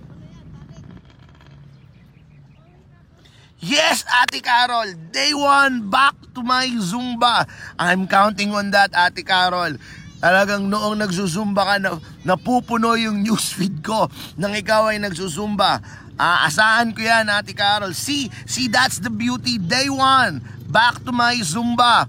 Yes, 3.64 4.04
Ate 4.12 4.44
Carol. 4.44 4.92
Day 5.12 5.32
one, 5.34 5.90
back 5.90 6.16
to 6.36 6.44
my 6.44 6.68
Zumba. 6.84 7.48
I'm 7.80 8.08
counting 8.08 8.52
on 8.52 8.72
that, 8.72 8.92
Ate 8.92 9.26
Carol. 9.26 9.80
Talagang 10.24 10.72
noong 10.72 11.04
nagsusumba 11.04 11.68
ka, 11.68 11.76
na, 11.84 12.00
napupuno 12.24 12.96
yung 12.96 13.28
newsfeed 13.28 13.84
ko 13.84 14.08
nang 14.40 14.56
ikaw 14.56 14.88
ay 14.88 15.04
nagsusumba. 15.04 15.84
Aasahan 16.16 16.96
ko 16.96 17.04
yan, 17.04 17.28
Ate 17.28 17.52
Carol. 17.52 17.92
See, 17.92 18.32
see, 18.48 18.72
that's 18.72 19.04
the 19.04 19.12
beauty. 19.12 19.60
Day 19.60 19.92
one, 19.92 20.40
back 20.72 21.04
to 21.04 21.12
my 21.12 21.36
Zumba. 21.44 22.08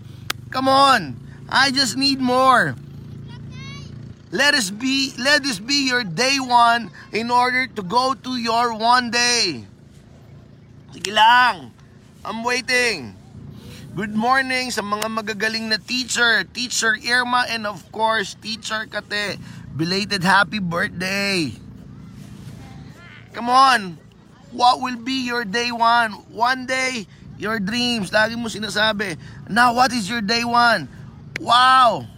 Come 0.55 0.70
on, 0.70 1.18
I 1.50 1.74
just 1.74 1.98
need 1.98 2.22
more. 2.22 2.79
Let 4.31 4.55
us 4.55 4.70
be, 4.70 5.11
let 5.18 5.42
this 5.42 5.59
be 5.59 5.90
your 5.90 6.07
day 6.07 6.38
one 6.38 6.94
in 7.11 7.35
order 7.35 7.66
to 7.66 7.83
go 7.83 8.14
to 8.14 8.38
your 8.38 8.79
one 8.79 9.11
day. 9.11 9.66
Sige 10.94 11.11
lang. 11.11 11.74
I'm 12.22 12.46
waiting. 12.46 13.24
Good 13.94 14.18
morning 14.18 14.74
sa 14.74 14.83
mga 14.83 15.07
magagaling 15.07 15.70
na 15.70 15.78
teacher, 15.78 16.42
Teacher 16.50 16.98
Irma, 16.98 17.46
and 17.46 17.62
of 17.62 17.78
course, 17.94 18.35
Teacher 18.35 18.90
Kate. 18.90 19.38
Belated 19.70 20.26
happy 20.26 20.59
birthday. 20.59 21.54
Come 23.30 23.46
on. 23.46 23.94
What 24.50 24.83
will 24.83 24.98
be 24.98 25.22
your 25.22 25.46
day 25.46 25.70
one? 25.70 26.26
One 26.35 26.66
day, 26.66 27.07
your 27.38 27.62
dreams. 27.62 28.11
Lagi 28.11 28.35
mo 28.35 28.50
sinasabi. 28.50 29.14
Now, 29.46 29.78
what 29.78 29.94
is 29.94 30.11
your 30.11 30.26
day 30.26 30.42
one? 30.42 30.90
Wow! 31.38 32.11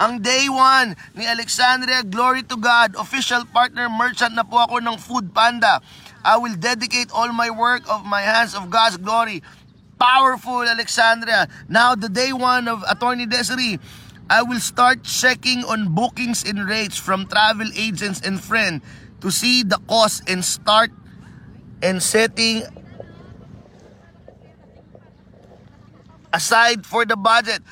Ang 0.00 0.24
day 0.24 0.48
one 0.48 0.96
ni 1.12 1.28
Alexandria, 1.28 2.00
glory 2.00 2.40
to 2.48 2.56
God, 2.56 2.96
official 2.96 3.44
partner 3.52 3.92
merchant 3.92 4.32
na 4.32 4.48
po 4.48 4.64
ako 4.64 4.80
ng 4.80 4.96
Food 4.96 5.36
Panda. 5.36 5.84
I 6.24 6.40
will 6.40 6.56
dedicate 6.56 7.12
all 7.12 7.28
my 7.36 7.52
work 7.52 7.84
of 7.92 8.08
my 8.08 8.24
hands 8.24 8.56
of 8.56 8.72
God's 8.72 8.96
glory. 8.96 9.44
Powerful, 9.98 10.62
Alexandria. 10.62 11.48
Now, 11.68 11.94
the 11.94 12.08
day 12.08 12.32
one 12.32 12.68
of 12.68 12.84
Attorney 12.88 13.26
Desiree, 13.26 13.80
I 14.28 14.42
will 14.42 14.60
start 14.60 15.04
checking 15.04 15.64
on 15.64 15.94
bookings 15.94 16.44
and 16.44 16.68
rates 16.68 16.98
from 16.98 17.26
travel 17.26 17.68
agents 17.74 18.20
and 18.20 18.42
friends 18.42 18.84
to 19.20 19.30
see 19.30 19.62
the 19.62 19.78
cost 19.88 20.28
and 20.28 20.44
start 20.44 20.90
and 21.80 22.02
setting 22.02 22.64
aside 26.32 26.84
for 26.84 27.06
the 27.06 27.16
budget. 27.16 27.62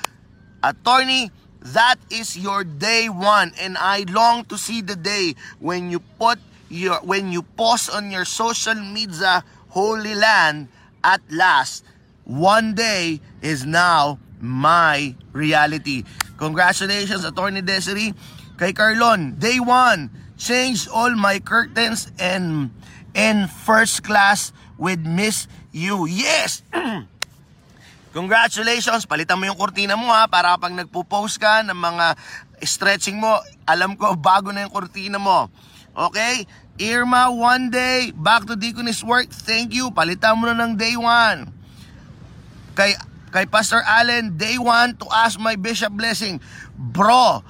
Attorney, 0.63 1.31
that 1.77 1.97
is 2.11 2.37
your 2.37 2.65
day 2.65 3.09
one 3.09 3.53
and 3.61 3.77
I 3.77 4.05
long 4.09 4.45
to 4.47 4.57
see 4.57 4.81
the 4.81 4.97
day 4.97 5.35
when 5.61 5.91
you 5.91 6.01
put 6.21 6.39
your 6.69 6.97
when 7.05 7.33
you 7.33 7.43
post 7.43 7.91
on 7.93 8.11
your 8.11 8.25
social 8.25 8.75
media 8.75 9.45
holy 9.69 10.15
land 10.15 10.69
at 11.03 11.21
last 11.31 11.85
one 12.25 12.75
day 12.75 13.21
is 13.41 13.65
now 13.65 14.19
my 14.41 15.15
reality. 15.33 16.05
Congratulations 16.37 17.25
Attorney 17.25 17.63
Desiree 17.63 18.13
kay 18.59 18.73
Carlon. 18.73 19.37
Day 19.39 19.61
one, 19.61 20.11
changed 20.37 20.89
all 20.89 21.15
my 21.15 21.39
curtains 21.39 22.11
and 22.19 22.73
in 23.15 23.47
first 23.47 24.03
class 24.03 24.53
with 24.77 25.01
Miss 25.01 25.47
You. 25.71 26.07
Yes! 26.07 26.67
Congratulations! 28.15 29.07
Palitan 29.07 29.39
mo 29.39 29.47
yung 29.47 29.59
kurtina 29.59 29.99
mo 29.99 30.11
ha 30.11 30.27
para 30.31 30.55
pag 30.59 30.71
nagpo-post 30.71 31.39
ka 31.39 31.63
ng 31.67 31.75
mga 31.75 32.15
stretching 32.63 33.19
mo, 33.19 33.39
alam 33.67 33.95
ko 33.95 34.15
bago 34.19 34.51
na 34.51 34.67
yung 34.67 34.75
kurtina 34.75 35.19
mo. 35.19 35.51
Okay? 35.95 36.47
Irma, 36.83 37.31
one 37.31 37.71
day, 37.71 38.11
back 38.11 38.51
to 38.51 38.59
Deaconess 38.59 39.07
work. 39.07 39.31
Thank 39.31 39.71
you. 39.71 39.95
Palitan 39.95 40.35
mo 40.35 40.51
na 40.51 40.59
ng 40.59 40.75
day 40.75 40.99
one. 40.99 41.54
Kay, 42.75 42.99
kay 43.31 43.47
Pastor 43.47 43.83
Allen, 43.87 44.35
day 44.37 44.59
one 44.59 44.99
to 44.99 45.07
ask 45.15 45.39
my 45.39 45.55
bishop 45.55 45.95
blessing. 45.95 46.43
Bro, 46.75 47.47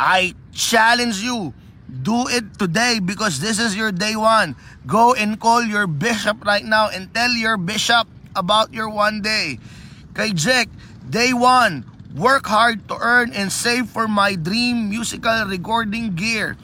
I 0.00 0.34
challenge 0.52 1.20
you. 1.20 1.52
Do 1.90 2.30
it 2.30 2.56
today 2.56 3.02
because 3.02 3.42
this 3.42 3.58
is 3.58 3.76
your 3.76 3.90
day 3.92 4.16
one. 4.16 4.56
Go 4.86 5.12
and 5.12 5.36
call 5.36 5.60
your 5.66 5.86
bishop 5.86 6.46
right 6.46 6.64
now 6.64 6.88
and 6.88 7.12
tell 7.12 7.34
your 7.34 7.58
bishop 7.58 8.06
about 8.32 8.72
your 8.72 8.88
one 8.88 9.20
day. 9.20 9.58
Kay 10.14 10.32
Jack, 10.32 10.70
day 11.02 11.34
one, 11.34 11.84
work 12.14 12.46
hard 12.46 12.86
to 12.88 12.96
earn 12.96 13.34
and 13.34 13.50
save 13.50 13.90
for 13.90 14.06
my 14.06 14.38
dream 14.38 14.88
musical 14.88 15.44
recording 15.50 16.14
gear. 16.14 16.56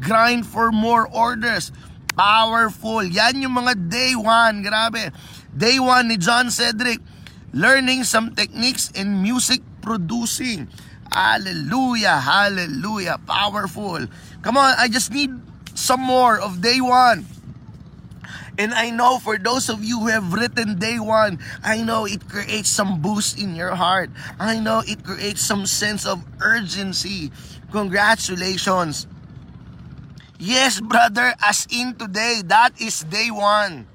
Grind 0.00 0.48
for 0.48 0.72
more 0.72 1.06
orders. 1.06 1.70
Powerful. 2.16 3.04
Yan 3.04 3.44
yung 3.44 3.54
mga 3.54 3.92
day 3.92 4.16
one. 4.16 4.64
Grabe. 4.64 5.12
Day 5.50 5.82
1 5.82 6.06
ni 6.06 6.16
John 6.16 6.46
Cedric, 6.46 7.02
learning 7.52 8.04
some 8.04 8.34
techniques 8.34 8.90
in 8.92 9.22
music 9.22 9.60
producing. 9.82 10.68
Hallelujah, 11.10 12.20
hallelujah, 12.20 13.18
powerful. 13.26 14.06
Come 14.42 14.56
on, 14.56 14.74
I 14.78 14.88
just 14.88 15.12
need 15.12 15.30
some 15.74 16.00
more 16.00 16.38
of 16.38 16.60
day 16.62 16.80
1. 16.80 17.26
And 18.60 18.74
I 18.74 18.90
know 18.90 19.18
for 19.18 19.38
those 19.38 19.70
of 19.72 19.82
you 19.82 20.00
who 20.00 20.08
have 20.08 20.34
written 20.34 20.78
day 20.78 21.00
one, 21.00 21.40
I 21.64 21.80
know 21.80 22.04
it 22.04 22.28
creates 22.28 22.68
some 22.68 23.00
boost 23.00 23.40
in 23.40 23.56
your 23.56 23.74
heart. 23.74 24.10
I 24.38 24.60
know 24.60 24.84
it 24.84 25.02
creates 25.02 25.40
some 25.40 25.64
sense 25.64 26.04
of 26.04 26.20
urgency. 26.44 27.32
Congratulations. 27.72 29.06
Yes, 30.38 30.80
brother, 30.80 31.32
as 31.40 31.66
in 31.72 31.96
today, 31.96 32.42
that 32.52 32.76
is 32.76 33.00
day 33.00 33.30
one. 33.32 33.86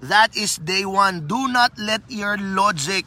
That 0.00 0.32
is 0.32 0.56
day 0.56 0.88
one. 0.88 1.28
Do 1.28 1.48
not 1.48 1.76
let 1.76 2.00
your 2.08 2.40
logic 2.40 3.04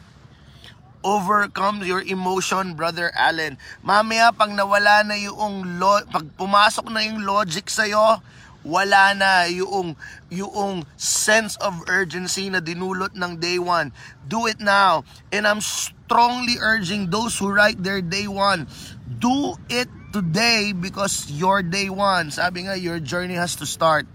overcome 1.02 1.82
your 1.82 2.00
emotion, 2.00 2.74
brother 2.74 3.10
Allen. 3.12 3.58
Mamaya, 3.82 4.30
pag 4.30 4.54
nawala 4.54 5.04
na 5.04 5.18
yung, 5.18 5.78
lo- 5.82 6.06
pag 6.08 6.24
pumasok 6.38 6.88
na 6.94 7.02
yung 7.04 7.26
logic 7.26 7.66
sa'yo, 7.68 8.22
wala 8.64 9.12
na 9.12 9.44
yung 9.44 9.92
yung 10.32 10.88
sense 10.96 11.60
of 11.60 11.84
urgency 11.84 12.48
na 12.48 12.64
dinulot 12.64 13.12
ng 13.12 13.36
day 13.36 13.60
one. 13.60 13.92
Do 14.24 14.48
it 14.48 14.56
now. 14.56 15.04
And 15.28 15.44
I'm 15.44 15.60
strongly 15.60 16.56
urging 16.56 17.12
those 17.12 17.36
who 17.36 17.52
write 17.52 17.76
their 17.76 18.00
day 18.00 18.24
one, 18.24 18.66
do 19.04 19.60
it 19.68 19.92
today 20.16 20.72
because 20.72 21.28
your 21.28 21.60
day 21.60 21.92
one. 21.92 22.32
Sabi 22.32 22.64
nga, 22.64 22.78
your 22.78 22.98
journey 23.02 23.36
has 23.36 23.60
to 23.60 23.66
start 23.68 24.08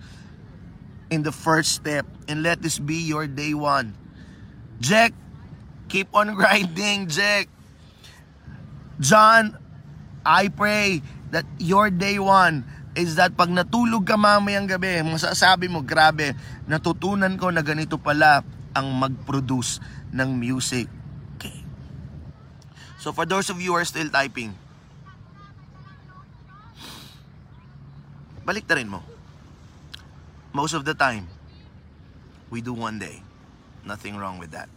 in 1.09 1.25
the 1.25 1.33
first 1.33 1.73
step. 1.73 2.05
And 2.29 2.41
let 2.41 2.61
this 2.61 2.77
be 2.77 3.01
your 3.01 3.27
day 3.27 3.53
one. 3.53 3.97
Jack, 4.79 5.13
keep 5.89 6.07
on 6.13 6.33
grinding, 6.39 7.09
Jack. 7.09 7.49
John, 8.99 9.57
I 10.25 10.47
pray 10.49 11.01
that 11.31 11.45
your 11.57 11.89
day 11.89 12.19
one 12.19 12.65
is 12.97 13.15
that 13.15 13.37
pag 13.37 13.47
natulog 13.47 14.03
ka 14.03 14.17
mamayang 14.19 14.67
gabi, 14.67 14.99
masasabi 15.05 15.71
mo, 15.71 15.79
grabe, 15.85 16.35
natutunan 16.67 17.37
ko 17.39 17.47
na 17.53 17.63
ganito 17.63 17.95
pala 17.95 18.43
ang 18.75 18.87
mag-produce 18.91 19.79
ng 20.11 20.29
music. 20.35 20.91
Okay. 21.37 21.63
So 22.99 23.15
for 23.15 23.23
those 23.23 23.47
of 23.47 23.61
you 23.63 23.71
who 23.71 23.79
are 23.79 23.87
still 23.87 24.09
typing, 24.11 24.51
balik 28.43 28.65
na 28.67 28.75
rin 28.75 28.89
mo. 28.89 28.99
Most 30.53 30.73
of 30.73 30.85
the 30.85 30.93
time, 30.93 31.29
we 32.49 32.61
do 32.61 32.73
one 32.73 32.97
day. 32.97 33.21
Nothing 33.85 34.17
wrong 34.17 34.39
with 34.39 34.51
that. 34.51 34.69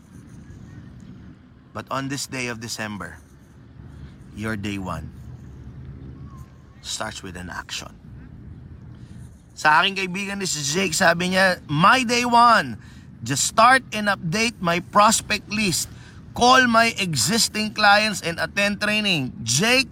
But 1.72 1.88
on 1.90 2.08
this 2.08 2.26
day 2.26 2.48
of 2.48 2.61
December, 2.61 3.16
your 4.37 4.56
day 4.56 4.76
one 4.76 5.08
starts 6.82 7.22
with 7.22 7.37
an 7.37 7.48
action. 7.48 7.96
Sa 9.56 9.80
aking 9.80 9.96
kaibigan 9.96 10.37
ni 10.40 10.48
si 10.48 10.61
Jake, 10.61 10.92
sabi 10.92 11.32
niya, 11.32 11.61
My 11.68 12.04
day 12.04 12.24
one, 12.24 12.76
just 13.24 13.48
start 13.48 13.85
and 13.96 14.08
update 14.12 14.61
my 14.61 14.80
prospect 14.92 15.48
list. 15.48 15.88
Call 16.32 16.64
my 16.68 16.96
existing 16.96 17.72
clients 17.76 18.24
and 18.24 18.40
attend 18.40 18.80
training. 18.80 19.32
Jake, 19.44 19.88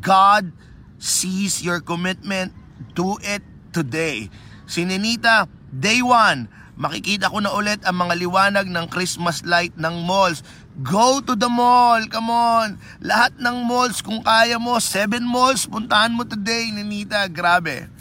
God 0.00 0.52
sees 1.00 1.64
your 1.64 1.80
commitment. 1.80 2.52
Do 2.92 3.16
it 3.24 3.40
today. 3.72 4.28
Si 4.66 4.86
Ninita, 4.86 5.46
day 5.72 6.00
one, 6.00 6.46
makikita 6.78 7.28
ko 7.28 7.38
na 7.42 7.52
ulit 7.52 7.82
ang 7.84 8.00
mga 8.02 8.14
liwanag 8.18 8.66
ng 8.70 8.86
Christmas 8.88 9.44
light 9.44 9.74
ng 9.76 10.06
malls. 10.06 10.40
Go 10.80 11.20
to 11.20 11.36
the 11.36 11.52
mall, 11.52 12.00
come 12.08 12.32
on. 12.32 12.80
Lahat 13.04 13.36
ng 13.36 13.68
malls, 13.68 14.00
kung 14.00 14.24
kaya 14.24 14.56
mo, 14.56 14.80
seven 14.80 15.22
malls, 15.22 15.68
puntahan 15.68 16.16
mo 16.16 16.24
today, 16.24 16.72
Ninita. 16.72 17.28
Grabe. 17.28 17.92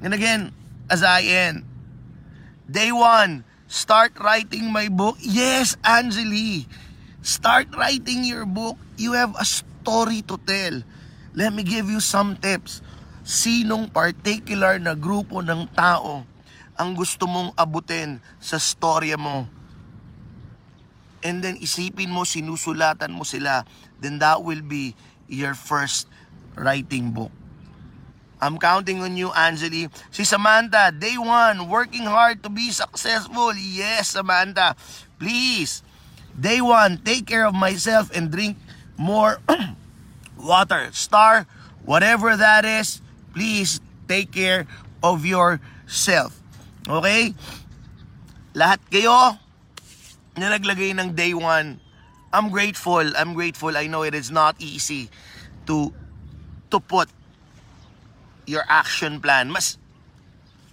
And 0.00 0.16
again, 0.16 0.54
as 0.88 1.04
I 1.04 1.26
end, 1.26 1.68
day 2.64 2.88
one, 2.94 3.44
start 3.68 4.16
writing 4.16 4.72
my 4.72 4.88
book. 4.88 5.20
Yes, 5.20 5.76
Angeli, 5.84 6.64
start 7.20 7.68
writing 7.76 8.24
your 8.24 8.48
book. 8.48 8.80
You 8.96 9.12
have 9.12 9.36
a 9.36 9.44
story 9.44 10.24
to 10.32 10.40
tell. 10.40 10.80
Let 11.36 11.52
me 11.52 11.62
give 11.62 11.92
you 11.92 12.00
some 12.00 12.40
tips. 12.40 12.80
Sinong 13.28 13.92
particular 13.92 14.80
na 14.80 14.96
grupo 14.96 15.44
ng 15.44 15.68
tao 15.76 16.24
ang 16.80 16.96
gusto 16.96 17.28
mong 17.28 17.52
abutin 17.60 18.24
sa 18.40 18.56
storya 18.56 19.20
mo? 19.20 19.44
And 21.20 21.44
then 21.44 21.60
isipin 21.60 22.08
mo, 22.08 22.24
sinusulatan 22.24 23.12
mo 23.12 23.28
sila. 23.28 23.68
Then 24.00 24.16
that 24.24 24.40
will 24.40 24.64
be 24.64 24.96
your 25.28 25.52
first 25.52 26.08
writing 26.56 27.12
book. 27.12 27.28
I'm 28.40 28.56
counting 28.56 29.04
on 29.04 29.12
you, 29.20 29.28
Angeli. 29.36 29.92
Si 30.08 30.24
Samantha, 30.24 30.88
day 30.88 31.20
one, 31.20 31.68
working 31.68 32.08
hard 32.08 32.40
to 32.46 32.48
be 32.48 32.72
successful. 32.72 33.52
Yes, 33.52 34.16
Samantha. 34.16 34.72
Please, 35.20 35.84
day 36.32 36.64
one, 36.64 36.96
take 37.04 37.28
care 37.28 37.44
of 37.44 37.52
myself 37.52 38.08
and 38.16 38.32
drink 38.32 38.56
more 38.96 39.42
water. 40.40 40.88
Star, 40.96 41.44
whatever 41.84 42.32
that 42.32 42.64
is, 42.64 43.02
please 43.38 43.78
take 44.10 44.34
care 44.34 44.66
of 44.98 45.22
yourself. 45.22 46.34
Okay? 46.90 47.30
Lahat 48.58 48.82
kayo 48.90 49.38
na 50.34 50.50
naglagay 50.50 50.90
ng 50.98 51.14
day 51.14 51.30
one, 51.38 51.78
I'm 52.34 52.50
grateful. 52.50 53.06
I'm 53.14 53.38
grateful. 53.38 53.78
I 53.78 53.86
know 53.86 54.02
it 54.02 54.18
is 54.18 54.34
not 54.34 54.58
easy 54.58 55.06
to 55.70 55.94
to 56.74 56.82
put 56.82 57.06
your 58.50 58.66
action 58.66 59.22
plan. 59.22 59.54
Mas 59.54 59.78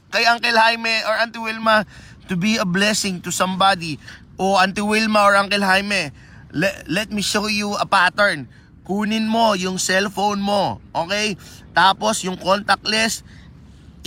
kay 0.10 0.26
Uncle 0.26 0.58
Jaime 0.58 1.06
or 1.06 1.14
Auntie 1.22 1.38
Wilma 1.38 1.86
to 2.26 2.34
be 2.34 2.58
a 2.58 2.66
blessing 2.66 3.22
to 3.22 3.30
somebody 3.30 4.02
o 4.42 4.58
Auntie 4.58 4.82
Wilma 4.82 5.22
or 5.22 5.38
Uncle 5.38 5.62
Jaime, 5.62 6.10
let, 6.50 6.90
let 6.90 7.08
me 7.14 7.22
show 7.22 7.46
you 7.46 7.78
a 7.78 7.86
pattern. 7.86 8.50
Kunin 8.86 9.26
mo 9.26 9.58
yung 9.58 9.82
cellphone 9.82 10.40
mo, 10.44 10.78
okay? 10.94 11.38
Tapos 11.76 12.24
yung 12.24 12.40
contact 12.40 12.88
list, 12.88 13.28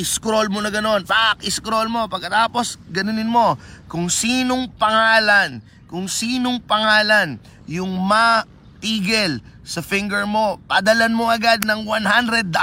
scroll 0.01 0.49
mo 0.49 0.65
na 0.65 0.73
ganon. 0.73 1.05
Pak, 1.05 1.45
scroll 1.53 1.93
mo. 1.93 2.09
Pagkatapos, 2.09 2.81
ganunin 2.89 3.29
mo. 3.29 3.61
Kung 3.91 4.09
sinong 4.09 4.73
pangalan, 4.81 5.61
kung 5.85 6.09
sinong 6.09 6.65
pangalan 6.65 7.37
yung 7.69 7.93
matigil 8.01 9.45
sa 9.69 9.85
finger 9.85 10.25
mo, 10.25 10.57
padalan 10.65 11.13
mo 11.13 11.29
agad 11.29 11.61
ng 11.69 11.85
$100. 11.85 12.49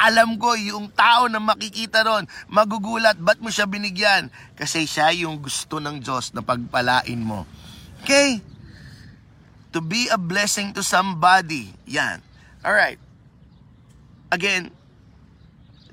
Alam 0.00 0.40
ko, 0.40 0.56
yung 0.56 0.88
tao 0.96 1.28
na 1.28 1.36
makikita 1.44 2.00
ron, 2.00 2.24
magugulat, 2.48 3.20
ba't 3.20 3.36
mo 3.36 3.52
siya 3.52 3.68
binigyan? 3.68 4.32
Kasi 4.56 4.88
siya 4.88 5.12
yung 5.12 5.44
gusto 5.44 5.76
ng 5.76 6.00
Diyos 6.00 6.32
na 6.32 6.40
pagpalain 6.40 7.20
mo. 7.20 7.44
Okay? 8.00 8.40
To 9.76 9.84
be 9.84 10.08
a 10.08 10.16
blessing 10.16 10.72
to 10.72 10.80
somebody. 10.80 11.68
Yan. 11.84 12.29
Alright. 12.60 13.00
Again, 14.28 14.68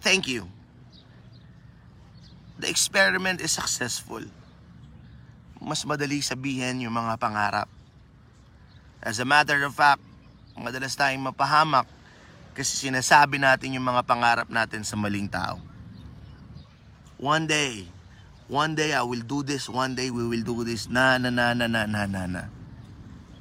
thank 0.03 0.27
you. 0.27 0.51
The 2.60 2.67
experiment 2.67 3.39
is 3.39 3.56
successful. 3.56 4.27
Mas 5.63 5.88
madali 5.88 6.19
sabihin 6.19 6.84
yung 6.84 6.91
mga 6.91 7.15
pangarap. 7.15 7.71
As 8.99 9.23
a 9.23 9.25
matter 9.25 9.63
of 9.63 9.71
fact, 9.71 10.03
madalas 10.60 10.99
tayong 10.99 11.32
mapahamak 11.32 11.88
kasi 12.51 12.89
sinasabi 12.89 13.39
natin 13.39 13.80
yung 13.80 13.88
mga 13.88 14.03
pangarap 14.03 14.49
natin 14.51 14.84
sa 14.84 14.99
maling 14.99 15.32
tao. 15.32 15.63
One 17.15 17.47
day, 17.47 17.88
one 18.51 18.75
day 18.75 18.91
I 18.91 19.08
will 19.08 19.23
do 19.23 19.39
this, 19.39 19.71
one 19.71 19.95
day 19.95 20.12
we 20.12 20.27
will 20.27 20.43
do 20.43 20.67
this, 20.67 20.91
na 20.91 21.15
na 21.15 21.32
na 21.32 21.56
na 21.56 21.65
na 21.71 21.88
na 21.88 22.03
na 22.06 22.23
na. 22.27 22.43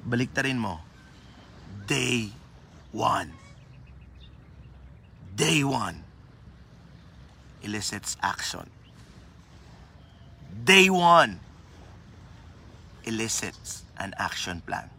Baliktarin 0.06 0.60
mo. 0.60 0.78
Day 1.90 2.45
one. 2.92 3.32
Day 5.34 5.62
one 5.64 6.04
elicits 7.62 8.16
action. 8.22 8.70
Day 10.64 10.88
one 10.88 11.40
elicits 13.04 13.84
an 13.98 14.14
action 14.18 14.60
plan. 14.66 14.90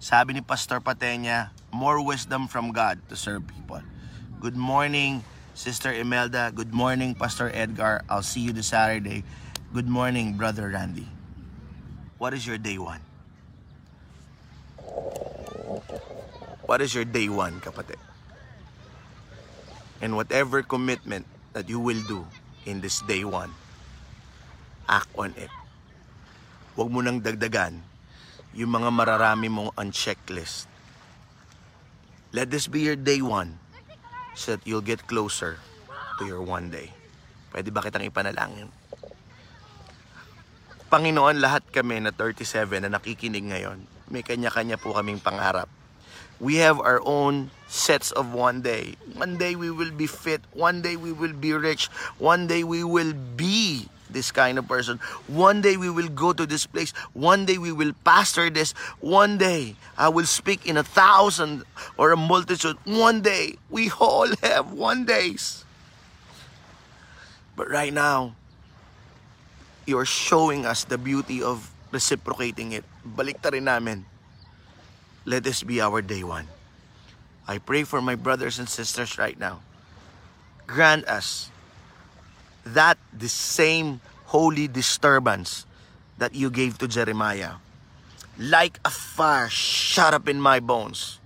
Sabi 0.00 0.34
ni 0.34 0.42
Pastor 0.42 0.80
Patenya, 0.80 1.50
more 1.72 2.02
wisdom 2.02 2.48
from 2.48 2.72
God 2.72 2.98
to 3.08 3.16
serve 3.16 3.46
people. 3.46 3.82
Good 4.40 4.56
morning, 4.56 5.24
Sister 5.54 5.92
Imelda. 5.92 6.52
Good 6.54 6.72
morning, 6.72 7.14
Pastor 7.14 7.50
Edgar. 7.52 8.02
I'll 8.08 8.26
see 8.26 8.40
you 8.40 8.52
this 8.52 8.68
Saturday. 8.70 9.24
Good 9.74 9.88
morning, 9.88 10.38
Brother 10.38 10.70
Randy. 10.70 11.08
What 12.18 12.32
is 12.32 12.46
your 12.46 12.58
day 12.58 12.78
one? 12.78 13.05
What 16.66 16.82
is 16.82 16.98
your 16.98 17.06
day 17.06 17.30
one, 17.30 17.62
kapatid? 17.62 18.02
And 20.02 20.18
whatever 20.18 20.66
commitment 20.66 21.22
that 21.54 21.70
you 21.70 21.78
will 21.78 22.02
do 22.10 22.26
in 22.66 22.82
this 22.82 23.06
day 23.06 23.22
one, 23.22 23.54
act 24.90 25.06
on 25.14 25.30
it. 25.38 25.48
Huwag 26.74 26.90
mo 26.90 27.06
nang 27.06 27.22
dagdagan 27.22 27.78
yung 28.50 28.74
mga 28.74 28.90
mararami 28.90 29.46
mong 29.46 29.78
on 29.78 29.94
checklist. 29.94 30.66
Let 32.34 32.50
this 32.50 32.66
be 32.66 32.82
your 32.82 32.98
day 32.98 33.22
one 33.22 33.62
so 34.34 34.58
that 34.58 34.66
you'll 34.66 34.82
get 34.82 35.06
closer 35.06 35.62
to 36.18 36.26
your 36.26 36.42
one 36.42 36.74
day. 36.74 36.90
Pwede 37.54 37.70
ba 37.70 37.78
kitang 37.78 38.02
ipanalangin? 38.02 38.74
Panginoon, 40.90 41.38
lahat 41.38 41.62
kami 41.70 42.02
na 42.02 42.10
37 42.10 42.82
na 42.82 42.90
nakikinig 42.90 43.54
ngayon, 43.54 43.86
may 44.10 44.26
kanya-kanya 44.26 44.82
po 44.82 44.90
kaming 44.98 45.22
pangarap. 45.22 45.70
We 46.40 46.56
have 46.56 46.80
our 46.80 47.00
own 47.04 47.50
sets 47.68 48.12
of 48.12 48.32
one 48.32 48.62
day. 48.62 48.94
One 49.14 49.36
day 49.36 49.56
we 49.56 49.70
will 49.70 49.90
be 49.90 50.06
fit. 50.06 50.42
One 50.52 50.82
day 50.82 50.96
we 50.96 51.12
will 51.12 51.32
be 51.32 51.52
rich. 51.52 51.86
One 52.18 52.46
day 52.46 52.62
we 52.64 52.84
will 52.84 53.12
be 53.12 53.88
this 54.10 54.30
kind 54.30 54.58
of 54.58 54.68
person. 54.68 54.98
One 55.26 55.60
day 55.60 55.76
we 55.76 55.90
will 55.90 56.08
go 56.08 56.32
to 56.32 56.46
this 56.46 56.66
place. 56.66 56.92
One 57.12 57.44
day 57.44 57.58
we 57.58 57.72
will 57.72 57.92
pastor 58.04 58.50
this. 58.50 58.72
One 59.00 59.38
day 59.38 59.76
I 59.98 60.08
will 60.08 60.26
speak 60.26 60.66
in 60.66 60.76
a 60.76 60.84
thousand 60.84 61.64
or 61.96 62.12
a 62.12 62.16
multitude. 62.16 62.76
One 62.84 63.22
day 63.22 63.56
we 63.70 63.90
all 63.98 64.28
have 64.42 64.72
one 64.72 65.04
days. 65.04 65.64
But 67.56 67.70
right 67.70 67.92
now, 67.92 68.36
you're 69.86 70.04
showing 70.04 70.66
us 70.66 70.84
the 70.84 70.98
beauty 70.98 71.42
of 71.42 71.72
reciprocating 71.90 72.72
it. 72.72 72.84
Balik 73.00 73.40
namin. 73.40 74.04
Let 75.26 75.42
this 75.42 75.66
be 75.66 75.82
our 75.82 76.00
day 76.02 76.22
one. 76.22 76.46
I 77.50 77.58
pray 77.58 77.82
for 77.82 78.00
my 78.00 78.14
brothers 78.14 78.62
and 78.62 78.68
sisters 78.68 79.18
right 79.18 79.34
now. 79.34 79.58
Grant 80.70 81.02
us 81.10 81.50
that 82.64 82.96
the 83.12 83.28
same 83.28 84.00
holy 84.30 84.68
disturbance 84.70 85.66
that 86.18 86.34
you 86.34 86.48
gave 86.48 86.78
to 86.78 86.86
Jeremiah, 86.86 87.58
like 88.38 88.78
a 88.84 88.90
fire 88.90 89.48
shut 89.50 90.14
up 90.14 90.28
in 90.28 90.40
my 90.40 90.60
bones, 90.60 91.18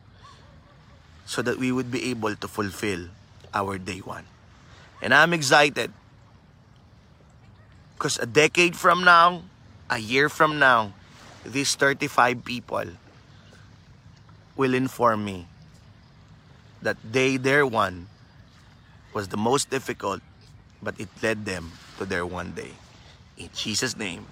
so 1.27 1.43
that 1.43 1.59
we 1.59 1.71
would 1.71 1.93
be 1.93 2.09
able 2.09 2.35
to 2.35 2.49
fulfill 2.49 3.09
our 3.53 3.77
day 3.77 4.01
one. 4.01 4.25
And 5.03 5.13
I'm 5.13 5.33
excited 5.33 5.93
because 7.97 8.19
a 8.19 8.27
decade 8.27 8.77
from 8.77 9.05
now, 9.05 9.45
a 9.91 9.99
year 9.99 10.31
from 10.31 10.59
now, 10.59 10.93
these 11.45 11.75
35 11.75 12.45
people 12.45 12.97
will 14.61 14.77
inform 14.77 15.25
me 15.25 15.49
that 16.85 17.01
day 17.01 17.41
their 17.41 17.65
one 17.65 18.13
was 19.17 19.33
the 19.33 19.41
most 19.41 19.73
difficult, 19.73 20.21
but 20.85 20.93
it 21.01 21.09
led 21.25 21.49
them 21.49 21.73
to 21.97 22.05
their 22.05 22.29
one 22.29 22.53
day. 22.53 22.77
In 23.41 23.49
Jesus' 23.57 23.97
name, 23.97 24.29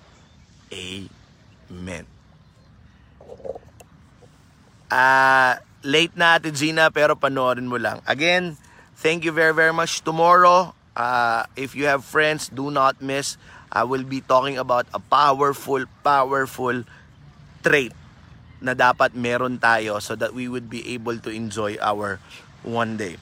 Amen. 0.68 2.04
Ah, 4.92 5.64
late 5.80 6.12
na 6.12 6.36
Ate 6.36 6.52
Gina, 6.52 6.92
pero 6.92 7.16
panoorin 7.16 7.64
mo 7.64 7.80
lang. 7.80 8.04
Again, 8.04 8.60
thank 9.00 9.24
you 9.24 9.32
very 9.32 9.56
very 9.56 9.72
much. 9.72 10.04
Tomorrow, 10.04 10.76
uh, 10.92 11.48
if 11.56 11.72
you 11.72 11.88
have 11.88 12.04
friends, 12.04 12.52
do 12.52 12.68
not 12.68 13.00
miss. 13.00 13.40
I 13.72 13.88
will 13.88 14.04
be 14.04 14.20
talking 14.20 14.60
about 14.60 14.84
a 14.92 15.00
powerful, 15.00 15.88
powerful 16.04 16.84
trait 17.64 17.96
na 18.58 18.74
dapat 18.74 19.14
meron 19.14 19.58
tayo 19.58 20.02
so 20.02 20.18
that 20.18 20.34
we 20.34 20.50
would 20.50 20.66
be 20.66 20.82
able 20.94 21.16
to 21.18 21.30
enjoy 21.30 21.78
our 21.78 22.18
one 22.66 22.98
day. 22.98 23.16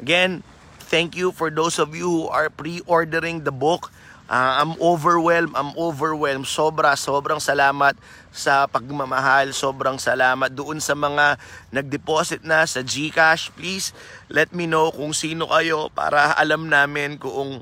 Again, 0.00 0.44
thank 0.92 1.16
you 1.16 1.32
for 1.32 1.48
those 1.48 1.80
of 1.80 1.96
you 1.96 2.08
who 2.08 2.24
are 2.28 2.52
pre-ordering 2.52 3.44
the 3.44 3.54
book. 3.54 3.88
Uh, 4.32 4.64
I'm 4.64 4.72
overwhelmed, 4.80 5.52
I'm 5.52 5.76
overwhelmed. 5.76 6.48
Sobra, 6.48 6.96
sobrang 6.96 7.36
salamat 7.36 7.98
sa 8.32 8.64
pagmamahal. 8.64 9.52
Sobrang 9.52 10.00
salamat 10.00 10.48
doon 10.48 10.80
sa 10.80 10.96
mga 10.96 11.36
nag-deposit 11.68 12.40
na 12.40 12.64
sa 12.64 12.80
GCash. 12.80 13.52
Please, 13.52 13.92
let 14.32 14.48
me 14.56 14.64
know 14.64 14.88
kung 14.88 15.12
sino 15.12 15.52
kayo 15.52 15.92
para 15.92 16.32
alam 16.40 16.72
namin 16.72 17.20
kung 17.20 17.60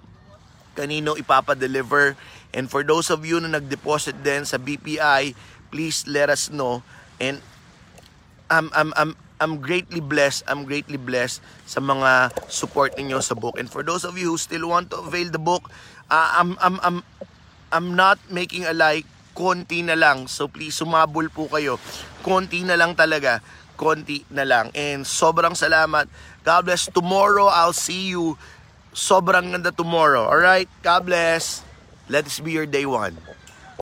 kanino 0.79 1.19
ipapadeliver. 1.19 2.15
And 2.55 2.71
for 2.71 2.87
those 2.87 3.11
of 3.11 3.27
you 3.27 3.43
na 3.43 3.59
nag-deposit 3.59 4.23
din 4.23 4.47
sa 4.47 4.59
BPI, 4.59 5.35
please 5.75 6.07
let 6.07 6.31
us 6.31 6.51
know. 6.51 6.83
And 7.21 7.45
I'm, 8.51 8.73
I'm, 8.75 8.91
I'm, 8.97 9.13
I'm 9.41 9.61
greatly 9.61 10.01
blessed. 10.01 10.45
I'm 10.49 10.65
greatly 10.65 10.97
blessed 10.97 11.41
sa 11.65 11.79
mga 11.79 12.35
support 12.49 12.97
ninyo 12.97 13.23
sa 13.23 13.37
book. 13.37 13.61
And 13.61 13.71
for 13.71 13.85
those 13.85 14.05
of 14.05 14.19
you 14.19 14.35
who 14.35 14.39
still 14.41 14.69
want 14.69 14.91
to 14.91 15.05
avail 15.05 15.31
the 15.31 15.41
book, 15.41 15.71
uh, 16.11 16.35
I'm, 16.35 16.57
I'm, 16.61 16.77
I'm, 16.83 16.99
I'm 17.71 17.89
not 17.95 18.19
making 18.33 18.65
a 18.65 18.75
lie. 18.75 19.05
Konti 19.31 19.81
na 19.87 19.95
lang. 19.95 20.27
So 20.27 20.51
please, 20.51 20.75
sumabol 20.75 21.31
po 21.31 21.47
kayo. 21.47 21.79
Konti 22.27 22.67
na 22.67 22.75
lang 22.75 22.99
talaga. 22.99 23.41
Konti 23.79 24.27
na 24.29 24.45
lang. 24.45 24.69
And 24.75 25.07
sobrang 25.07 25.57
salamat. 25.57 26.11
God 26.45 26.61
bless. 26.69 26.91
Tomorrow, 26.91 27.49
I'll 27.49 27.77
see 27.77 28.13
you. 28.13 28.37
Sobrang 28.93 29.55
ganda 29.55 29.71
tomorrow. 29.71 30.27
Alright? 30.27 30.69
God 30.83 31.07
bless. 31.07 31.63
Let 32.11 32.27
this 32.27 32.43
be 32.43 32.53
your 32.53 32.67
day 32.67 32.85
one. 32.85 33.15